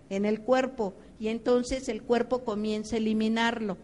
en 0.10 0.24
el 0.24 0.40
cuerpo 0.40 0.94
y 1.20 1.28
entonces 1.28 1.90
el 1.90 2.02
cuerpo 2.02 2.46
comienza 2.46 2.96
a 2.96 3.00
eliminarlo. 3.00 3.76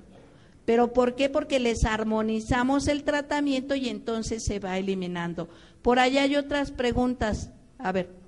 ¿Pero 0.64 0.94
por 0.94 1.16
qué? 1.16 1.28
Porque 1.28 1.60
les 1.60 1.84
armonizamos 1.84 2.88
el 2.88 3.04
tratamiento 3.04 3.76
y 3.76 3.90
entonces 3.90 4.46
se 4.46 4.60
va 4.60 4.78
eliminando. 4.78 5.50
Por 5.82 6.00
allá 6.00 6.22
hay 6.22 6.38
otras 6.38 6.72
preguntas. 6.72 7.50
A 7.80 7.92
ver. 7.92 8.27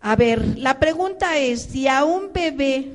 A 0.00 0.16
ver, 0.16 0.58
la 0.58 0.80
pregunta 0.80 1.36
es, 1.38 1.62
si 1.62 1.86
a 1.86 2.04
un 2.04 2.32
bebé 2.32 2.90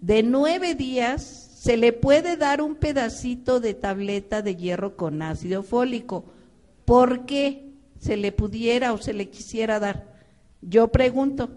de 0.00 0.24
nueve 0.24 0.74
días 0.74 1.22
se 1.22 1.76
le 1.76 1.92
puede 1.92 2.36
dar 2.36 2.60
un 2.60 2.74
pedacito 2.74 3.60
de 3.60 3.74
tableta 3.74 4.42
de 4.42 4.56
hierro 4.56 4.96
con 4.96 5.22
ácido 5.22 5.62
fólico, 5.62 6.24
¿por 6.84 7.26
qué 7.26 7.70
se 8.00 8.16
le 8.16 8.32
pudiera 8.32 8.92
o 8.92 8.98
se 8.98 9.12
le 9.12 9.30
quisiera 9.30 9.78
dar? 9.78 10.16
Yo 10.60 10.88
pregunto. 10.88 11.50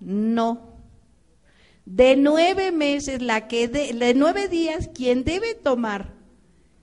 No. 0.00 0.70
De 1.84 2.16
nueve 2.16 2.72
meses, 2.72 3.20
la 3.20 3.48
que 3.48 3.68
de, 3.68 3.92
de 3.92 4.14
nueve 4.14 4.48
días, 4.48 4.88
quien 4.94 5.24
debe 5.24 5.54
tomar 5.54 6.14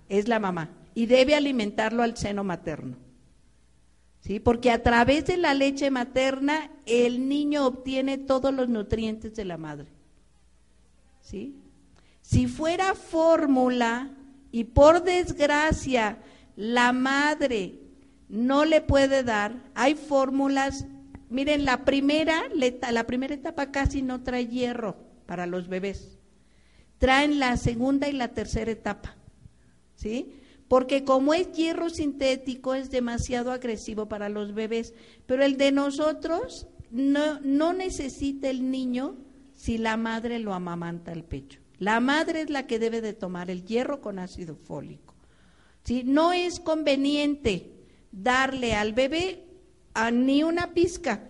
es 0.08 0.28
la 0.28 0.38
mamá 0.38 0.70
y 0.94 1.08
debe 1.08 1.34
alimentarlo 1.34 2.04
al 2.04 2.16
seno 2.16 2.44
materno. 2.44 3.07
¿Sí? 4.28 4.42
Porque 4.42 4.72
a 4.72 4.84
través 4.84 5.26
de 5.26 5.38
la 5.38 5.54
leche 5.54 5.90
materna 5.90 6.70
el 6.86 7.30
niño 7.30 7.66
obtiene 7.66 8.18
todos 8.18 8.54
los 8.54 8.68
nutrientes 8.68 9.36
de 9.36 9.46
la 9.46 9.58
madre. 9.58 9.88
¿sí? 11.22 11.56
Si 12.22 12.48
fuera 12.48 12.94
fórmula 12.94 14.12
y 14.52 14.66
por 14.66 15.04
desgracia 15.04 16.18
la 16.58 16.92
madre 16.92 17.80
no 18.28 18.66
le 18.66 18.82
puede 18.82 19.24
dar, 19.24 19.64
hay 19.74 19.96
fórmulas 19.96 20.86
miren, 21.30 21.64
la 21.64 21.86
primera, 21.86 22.44
la 22.92 23.08
primera 23.08 23.34
etapa 23.34 23.72
casi 23.72 24.02
no 24.02 24.24
trae 24.24 24.48
hierro 24.48 24.98
para 25.26 25.46
los 25.46 25.70
bebés. 25.70 26.18
Traen 26.98 27.40
la 27.40 27.56
segunda 27.56 28.10
y 28.10 28.14
la 28.14 28.30
tercera 28.30 28.72
etapa. 28.72 29.16
¿Sí? 29.96 30.42
Porque 30.68 31.04
como 31.06 31.34
es 31.34 31.52
hierro 31.54 31.90
sintético 31.90 32.76
es 32.76 32.90
demasiado 32.90 33.52
agresivo 33.52 34.08
para 34.08 34.30
los 34.30 34.54
bebés, 34.54 34.94
pero 35.26 35.44
el 35.44 35.58
de 35.58 35.72
nosotros 35.72 36.68
no, 36.92 37.74
necesita 37.74 38.50
el 38.50 38.70
niño 38.70 39.16
si 39.54 39.78
la 39.78 39.98
madre 39.98 40.40
lo 40.40 40.54
amamanta 40.54 41.12
al 41.12 41.24
pecho. 41.24 41.60
La 41.80 42.00
madre 42.00 42.42
es 42.42 42.50
la 42.50 42.68
que 42.68 42.80
debe 42.80 43.02
de 43.02 43.14
tomar 43.14 43.50
el 43.50 43.66
hierro 43.66 44.02
con 44.02 44.20
ácido 44.20 44.56
fólico. 44.56 45.16
¿Sí? 45.84 46.04
No 46.04 46.34
es 46.34 46.60
conveniente 46.60 47.72
darle 48.12 48.74
al 48.74 48.94
bebé 48.94 49.46
a 49.94 50.12
ni 50.12 50.44
una 50.44 50.74
pizca, 50.74 51.30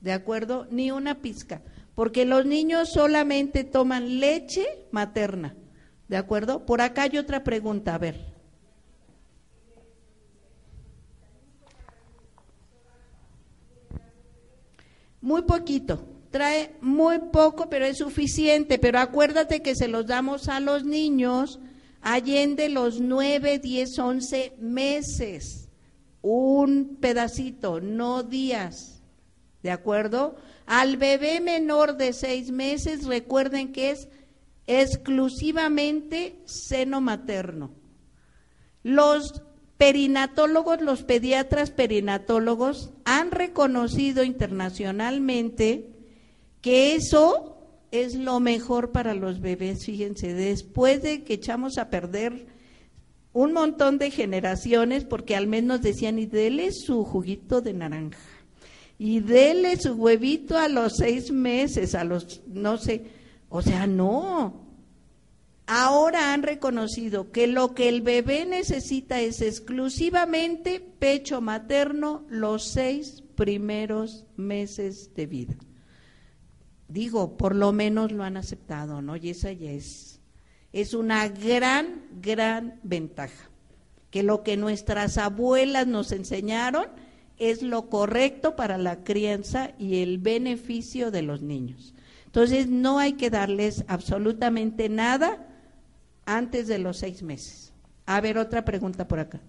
¿de 0.00 0.12
acuerdo? 0.12 0.66
Ni 0.70 0.90
una 0.90 1.20
pizca, 1.20 1.62
porque 1.94 2.24
los 2.24 2.44
niños 2.44 2.90
solamente 2.92 3.62
toman 3.62 4.20
leche 4.20 4.66
materna, 4.90 5.54
¿de 6.08 6.16
acuerdo? 6.16 6.66
Por 6.66 6.80
acá 6.80 7.02
hay 7.02 7.18
otra 7.18 7.44
pregunta, 7.44 7.94
a 7.94 7.98
ver. 7.98 8.33
Muy 15.24 15.40
poquito, 15.40 16.06
trae 16.30 16.76
muy 16.82 17.18
poco, 17.32 17.70
pero 17.70 17.86
es 17.86 17.96
suficiente. 17.96 18.78
Pero 18.78 18.98
acuérdate 18.98 19.62
que 19.62 19.74
se 19.74 19.88
los 19.88 20.06
damos 20.06 20.50
a 20.50 20.60
los 20.60 20.84
niños 20.84 21.60
allende 22.02 22.68
los 22.68 23.00
9, 23.00 23.58
10, 23.58 23.98
11 23.98 24.52
meses. 24.58 25.70
Un 26.20 26.98
pedacito, 27.00 27.80
no 27.80 28.22
días. 28.22 29.02
¿De 29.62 29.70
acuerdo? 29.70 30.36
Al 30.66 30.98
bebé 30.98 31.40
menor 31.40 31.96
de 31.96 32.12
seis 32.12 32.50
meses, 32.50 33.06
recuerden 33.06 33.72
que 33.72 33.92
es 33.92 34.10
exclusivamente 34.66 36.38
seno 36.44 37.00
materno. 37.00 37.70
Los 38.82 39.40
perinatólogos, 39.76 40.80
los 40.80 41.02
pediatras 41.02 41.70
perinatólogos 41.70 42.90
han 43.04 43.30
reconocido 43.30 44.24
internacionalmente 44.24 45.88
que 46.60 46.94
eso 46.94 47.58
es 47.90 48.14
lo 48.14 48.40
mejor 48.40 48.90
para 48.92 49.14
los 49.14 49.40
bebés, 49.40 49.84
fíjense, 49.84 50.34
después 50.34 51.02
de 51.02 51.22
que 51.22 51.34
echamos 51.34 51.78
a 51.78 51.90
perder 51.90 52.46
un 53.32 53.52
montón 53.52 53.98
de 53.98 54.10
generaciones, 54.10 55.04
porque 55.04 55.36
al 55.36 55.46
menos 55.46 55.82
decían, 55.82 56.18
y 56.18 56.26
dele 56.26 56.70
su 56.72 57.04
juguito 57.04 57.60
de 57.60 57.74
naranja, 57.74 58.18
y 58.98 59.20
dele 59.20 59.76
su 59.76 59.94
huevito 59.94 60.56
a 60.56 60.68
los 60.68 60.96
seis 60.96 61.30
meses, 61.30 61.94
a 61.94 62.04
los, 62.04 62.42
no 62.46 62.78
sé, 62.78 63.04
o 63.48 63.60
sea, 63.60 63.86
no, 63.86 64.63
ahora 65.66 66.32
han 66.32 66.42
reconocido 66.42 67.32
que 67.32 67.46
lo 67.46 67.74
que 67.74 67.88
el 67.88 68.02
bebé 68.02 68.46
necesita 68.46 69.20
es 69.20 69.40
exclusivamente 69.40 70.80
pecho 70.80 71.40
materno 71.40 72.24
los 72.28 72.64
seis 72.64 73.22
primeros 73.34 74.26
meses 74.36 75.14
de 75.14 75.26
vida. 75.26 75.54
Digo, 76.88 77.36
por 77.36 77.54
lo 77.54 77.72
menos 77.72 78.12
lo 78.12 78.24
han 78.24 78.36
aceptado, 78.36 79.02
¿no? 79.02 79.16
Y 79.16 79.30
esa 79.30 79.52
ya 79.52 79.70
es, 79.70 80.20
es 80.72 80.94
una 80.94 81.28
gran, 81.28 82.02
gran 82.20 82.78
ventaja. 82.82 83.50
Que 84.10 84.22
lo 84.22 84.42
que 84.44 84.56
nuestras 84.56 85.18
abuelas 85.18 85.86
nos 85.86 86.12
enseñaron 86.12 86.86
es 87.38 87.62
lo 87.62 87.88
correcto 87.88 88.54
para 88.54 88.78
la 88.78 89.02
crianza 89.02 89.72
y 89.78 90.02
el 90.02 90.18
beneficio 90.18 91.10
de 91.10 91.22
los 91.22 91.42
niños. 91.42 91.94
Entonces, 92.26 92.68
no 92.68 92.98
hay 92.98 93.14
que 93.14 93.30
darles 93.30 93.84
absolutamente 93.88 94.88
nada 94.88 95.53
antes 96.26 96.66
de 96.66 96.78
los 96.78 96.98
seis 96.98 97.22
meses. 97.22 97.72
A 98.06 98.20
ver, 98.20 98.38
otra 98.38 98.64
pregunta 98.64 99.08
por 99.08 99.18
acá. 99.18 99.40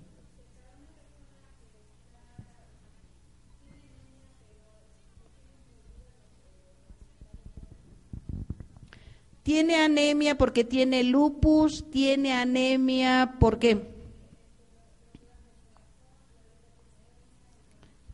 Tiene 9.44 9.76
anemia 9.76 10.38
porque 10.40 10.64
tiene 10.64 11.04
lupus, 11.04 11.92
tiene 11.92 12.34
anemia 12.34 13.36
porque 13.40 13.94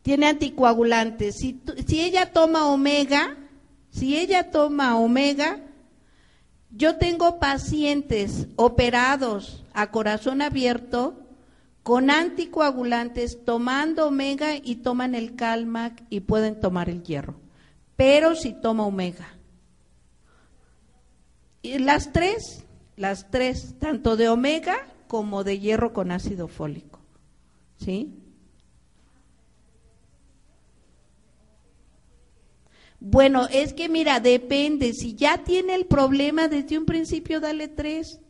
tiene 0.02 0.26
anticoagulantes. 0.26 1.36
Si, 1.36 1.58
si 1.86 2.00
ella 2.02 2.32
toma 2.32 2.66
omega, 2.66 3.38
si 3.88 4.18
ella 4.18 4.50
toma 4.50 4.98
omega, 4.98 5.60
yo 6.74 6.96
tengo 6.96 7.38
pacientes 7.38 8.48
operados 8.56 9.62
a 9.74 9.90
corazón 9.90 10.42
abierto 10.42 11.18
con 11.82 12.10
anticoagulantes 12.10 13.44
tomando 13.44 14.06
omega 14.06 14.56
y 14.56 14.76
toman 14.76 15.14
el 15.14 15.36
Calmac 15.36 16.02
y 16.10 16.20
pueden 16.20 16.60
tomar 16.60 16.88
el 16.88 17.02
hierro. 17.02 17.34
Pero 17.96 18.34
si 18.34 18.52
toma 18.52 18.86
omega. 18.86 19.28
Y 21.60 21.78
las 21.78 22.12
tres, 22.12 22.64
las 22.96 23.30
tres, 23.30 23.74
tanto 23.78 24.16
de 24.16 24.28
omega 24.28 24.86
como 25.08 25.44
de 25.44 25.58
hierro 25.58 25.92
con 25.92 26.10
ácido 26.10 26.48
fólico. 26.48 27.00
¿Sí? 27.76 28.21
Bueno, 33.04 33.48
es 33.50 33.72
que 33.72 33.88
mira, 33.88 34.20
depende. 34.20 34.92
Si 34.92 35.16
ya 35.16 35.38
tiene 35.38 35.74
el 35.74 35.86
problema 35.86 36.46
desde 36.46 36.78
un 36.78 36.86
principio, 36.86 37.40
dale 37.40 37.66
tres. 37.66 38.20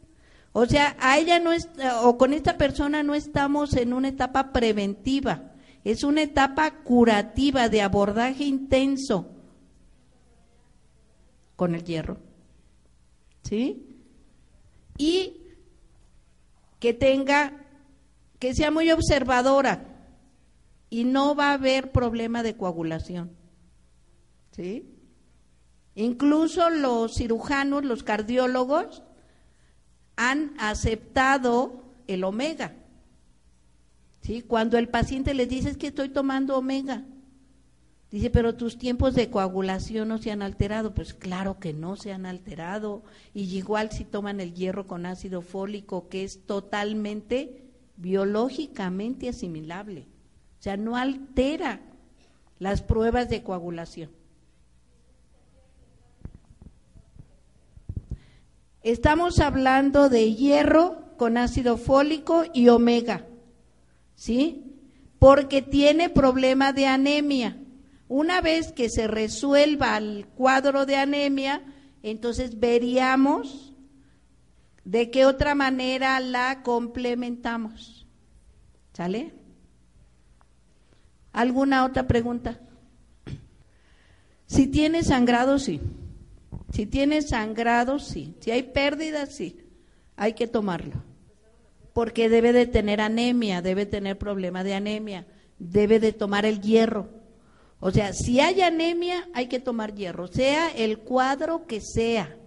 O 0.53 0.65
sea, 0.65 0.97
a 0.99 1.19
ella 1.19 1.39
no 1.41 1.53
es, 1.53 1.69
o 2.03 2.17
con 2.17 2.33
esta 2.33 2.57
persona 2.57 3.03
no 3.03 3.15
estamos 3.15 3.77
en 3.77 3.93
una 3.93 4.09
etapa 4.09 4.51
preventiva, 4.51 5.53
es 5.85 6.05
una 6.05 6.23
etapa 6.23 6.71
curativa 6.85 7.69
de 7.69 7.83
abordaje 7.83 8.45
intenso 8.45 9.29
con 11.55 11.75
el 11.75 11.85
hierro. 11.85 12.17
¿Sí? 13.43 13.87
Y 14.97 15.37
que 16.81 16.95
tenga, 16.95 17.53
que 18.39 18.55
sea 18.55 18.71
muy 18.71 18.91
observadora 18.91 19.85
y 20.89 21.05
no 21.05 21.35
va 21.35 21.51
a 21.51 21.55
haber 21.55 21.93
problema 21.93 22.43
de 22.43 22.57
coagulación. 22.57 23.42
¿Sí? 24.53 24.89
Incluso 25.95 26.71
los 26.71 27.15
cirujanos, 27.15 27.85
los 27.85 28.03
cardiólogos, 28.03 29.03
han 30.17 30.55
aceptado 30.59 31.83
el 32.07 32.25
omega. 32.25 32.75
¿Sí? 34.23 34.43
Cuando 34.43 34.79
el 34.79 34.89
paciente 34.89 35.35
le 35.35 35.47
dice 35.47 35.77
que 35.77 35.89
estoy 35.89 36.09
tomando 36.09 36.57
omega, 36.57 37.05
dice, 38.11 38.31
pero 38.31 38.55
tus 38.55 38.79
tiempos 38.79 39.15
de 39.15 39.31
coagulación 39.31 40.09
no 40.09 40.19
se 40.19 40.31
han 40.31 40.43
alterado. 40.43 40.95
Pues 40.95 41.13
claro 41.13 41.59
que 41.59 41.73
no 41.73 41.97
se 41.97 42.13
han 42.13 42.25
alterado. 42.25 43.03
Y 43.35 43.43
igual 43.57 43.91
si 43.91 44.05
toman 44.05 44.41
el 44.41 44.55
hierro 44.55 44.87
con 44.87 45.07
ácido 45.07 45.43
fólico, 45.43 46.09
que 46.09 46.25
es 46.25 46.47
totalmente 46.47 47.65
biológicamente 47.97 49.29
asimilable. 49.29 50.07
O 50.61 50.63
sea, 50.63 50.77
no 50.77 50.97
altera 50.97 51.81
las 52.59 52.81
pruebas 52.81 53.29
de 53.29 53.43
coagulación. 53.43 54.22
Estamos 58.83 59.39
hablando 59.39 60.09
de 60.09 60.35
hierro 60.35 61.15
con 61.17 61.37
ácido 61.37 61.77
fólico 61.77 62.45
y 62.53 62.69
omega, 62.69 63.27
¿sí? 64.17 64.75
Porque 65.21 65.63
tiene 65.63 66.11
problema 66.11 66.73
de 66.73 66.87
anemia. 66.87 67.57
Una 68.09 68.41
vez 68.41 68.73
que 68.73 68.89
se 68.91 69.07
resuelva 69.07 69.97
el 69.97 70.27
cuadro 70.27 70.85
de 70.85 70.97
anemia, 70.97 71.63
entonces 72.03 72.59
veríamos 72.59 73.73
de 74.85 75.11
qué 75.11 75.27
otra 75.27 75.55
manera 75.55 76.19
la 76.19 76.63
complementamos. 76.63 78.07
¿Sale? 78.93 79.33
¿Alguna 81.33 81.85
otra 81.85 82.09
pregunta? 82.09 82.59
Si 84.47 84.67
tiene 84.67 85.05
sangrado, 85.05 85.59
sí. 85.59 85.81
Si 86.73 86.87
tiene 86.87 87.21
sangrado, 87.21 87.99
sí. 87.99 88.35
Si 88.41 88.51
hay 88.51 88.63
pérdida, 88.63 89.27
sí. 89.27 89.59
Hay 90.17 90.33
que 90.33 90.47
tomarlo. 90.47 91.03
Porque 91.93 92.31
debe 92.31 92.55
de 92.55 92.67
tener 92.67 93.03
anemia, 93.03 93.61
debe 93.61 93.85
tener 93.85 94.17
problema 94.17 94.65
de 94.65 94.75
anemia, 94.75 95.27
debe 95.59 96.01
de 96.01 96.15
tomar 96.15 96.47
el 96.47 96.63
hierro. 96.63 97.11
O 97.79 97.91
sea, 97.91 98.15
si 98.15 98.41
hay 98.41 98.63
anemia, 98.63 99.29
hay 99.35 99.49
que 99.49 99.61
tomar 99.61 99.95
hierro, 99.95 100.29
sea 100.29 100.71
el 100.71 101.01
cuadro 101.01 101.67
que 101.67 101.81
sea. 101.83 102.39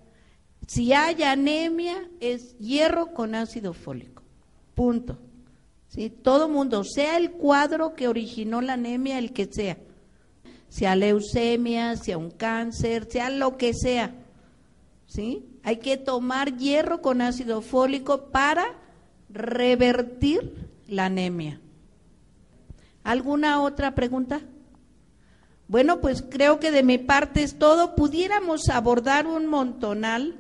Si 0.66 0.94
hay 0.94 1.22
anemia, 1.22 2.10
es 2.20 2.58
hierro 2.58 3.14
con 3.14 3.36
ácido 3.36 3.74
fólico. 3.74 4.24
Punto. 4.74 5.20
¿Sí? 5.90 6.10
Todo 6.10 6.50
mundo, 6.50 6.84
sea 6.84 7.18
el 7.18 7.32
cuadro 7.32 7.94
que 7.94 8.08
originó 8.08 8.62
la 8.62 8.74
anemia, 8.74 9.20
el 9.20 9.34
que 9.34 9.46
sea. 9.46 9.78
Sea 10.76 10.94
leucemia, 10.98 11.96
sea 11.96 12.18
un 12.18 12.32
cáncer, 12.32 13.08
sea 13.10 13.30
lo 13.30 13.56
que 13.56 13.74
sea. 13.74 14.14
¿Sí? 15.08 15.46
Hay 15.64 15.78
que 15.78 15.96
tomar 15.96 16.58
hierro 16.58 17.02
con 17.02 17.22
ácido 17.22 17.62
fólico 17.62 18.26
para 18.26 18.66
revertir 19.30 20.68
la 20.90 21.06
anemia. 21.06 21.62
¿Alguna 23.06 23.62
otra 23.62 23.96
pregunta? 23.96 24.42
Bueno, 25.70 26.02
pues 26.02 26.22
creo 26.30 26.60
que 26.60 26.72
de 26.72 26.84
mi 26.84 26.98
parte 26.98 27.42
es 27.42 27.58
todo. 27.58 27.96
Pudiéramos 27.96 28.68
abordar 28.68 29.28
un 29.28 29.46
montonal. 29.46 30.36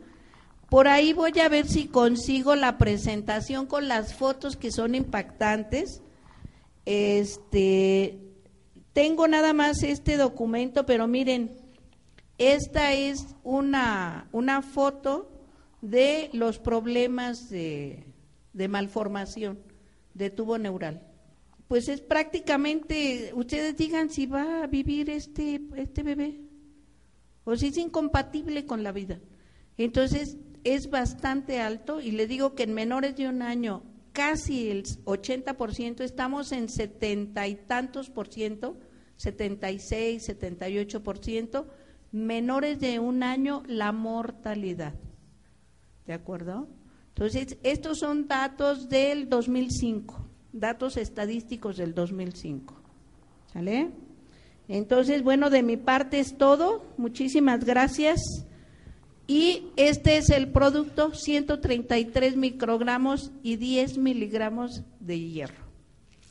Por 0.69 0.89
ahí 0.89 1.13
voy 1.13 1.39
a 1.39 1.47
ver 1.47 1.65
si 1.65 1.87
consigo 1.87 2.57
la 2.57 2.77
presentación 2.77 3.67
con 3.67 3.87
las 3.87 4.13
fotos 4.13 4.57
que 4.57 4.69
son 4.69 4.95
impactantes. 4.95 6.01
Este, 6.83 8.24
tengo 8.95 9.27
nada 9.27 9.53
más 9.53 9.83
este 9.83 10.17
documento, 10.17 10.87
pero 10.87 11.07
miren, 11.07 11.55
esta 12.39 12.93
es 12.93 13.35
una, 13.43 14.27
una 14.31 14.63
foto 14.63 15.29
de 15.81 16.31
los 16.33 16.57
problemas 16.57 17.51
de, 17.51 18.07
de 18.53 18.67
malformación 18.67 19.59
de 20.15 20.31
tubo 20.31 20.57
neural 20.57 21.03
pues 21.67 21.89
es 21.89 22.01
prácticamente, 22.01 23.31
ustedes 23.33 23.75
digan 23.75 24.09
si 24.09 24.27
va 24.27 24.63
a 24.63 24.67
vivir 24.67 25.09
este, 25.09 25.61
este 25.75 26.03
bebé 26.03 26.39
o 27.43 27.55
si 27.55 27.67
es 27.67 27.77
incompatible 27.77 28.65
con 28.65 28.83
la 28.83 28.91
vida. 28.91 29.19
Entonces 29.77 30.37
es 30.63 30.89
bastante 30.89 31.59
alto 31.59 32.01
y 32.01 32.11
le 32.11 32.27
digo 32.27 32.55
que 32.55 32.63
en 32.63 32.73
menores 32.73 33.15
de 33.15 33.27
un 33.27 33.41
año 33.41 33.83
casi 34.11 34.69
el 34.69 34.83
80%, 34.83 36.01
estamos 36.01 36.51
en 36.51 36.69
setenta 36.69 37.47
y 37.47 37.55
tantos 37.55 38.09
por 38.09 38.27
ciento, 38.27 38.77
76, 39.17 40.23
78 40.23 41.03
por 41.03 41.17
ciento, 41.19 41.67
menores 42.11 42.79
de 42.79 42.99
un 42.99 43.23
año 43.23 43.63
la 43.67 43.91
mortalidad. 43.91 44.93
¿De 46.05 46.13
acuerdo? 46.13 46.67
Entonces, 47.09 47.57
estos 47.63 47.99
son 47.99 48.27
datos 48.27 48.89
del 48.89 49.29
2005 49.29 50.25
datos 50.55 50.97
estadísticos 50.97 51.77
del 51.77 51.93
2005. 51.93 52.73
¿Sale? 53.51 53.91
Entonces, 54.67 55.21
bueno, 55.21 55.49
de 55.49 55.63
mi 55.63 55.77
parte 55.77 56.19
es 56.19 56.37
todo. 56.37 56.85
Muchísimas 56.97 57.63
gracias. 57.65 58.21
Y 59.27 59.67
este 59.75 60.17
es 60.17 60.29
el 60.29 60.49
producto, 60.49 61.13
133 61.13 62.37
microgramos 62.37 63.31
y 63.43 63.55
10 63.57 63.97
miligramos 63.97 64.83
de 64.99 65.19
hierro, 65.19 65.65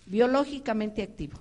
biológicamente 0.07 1.03
activo. 1.03 1.41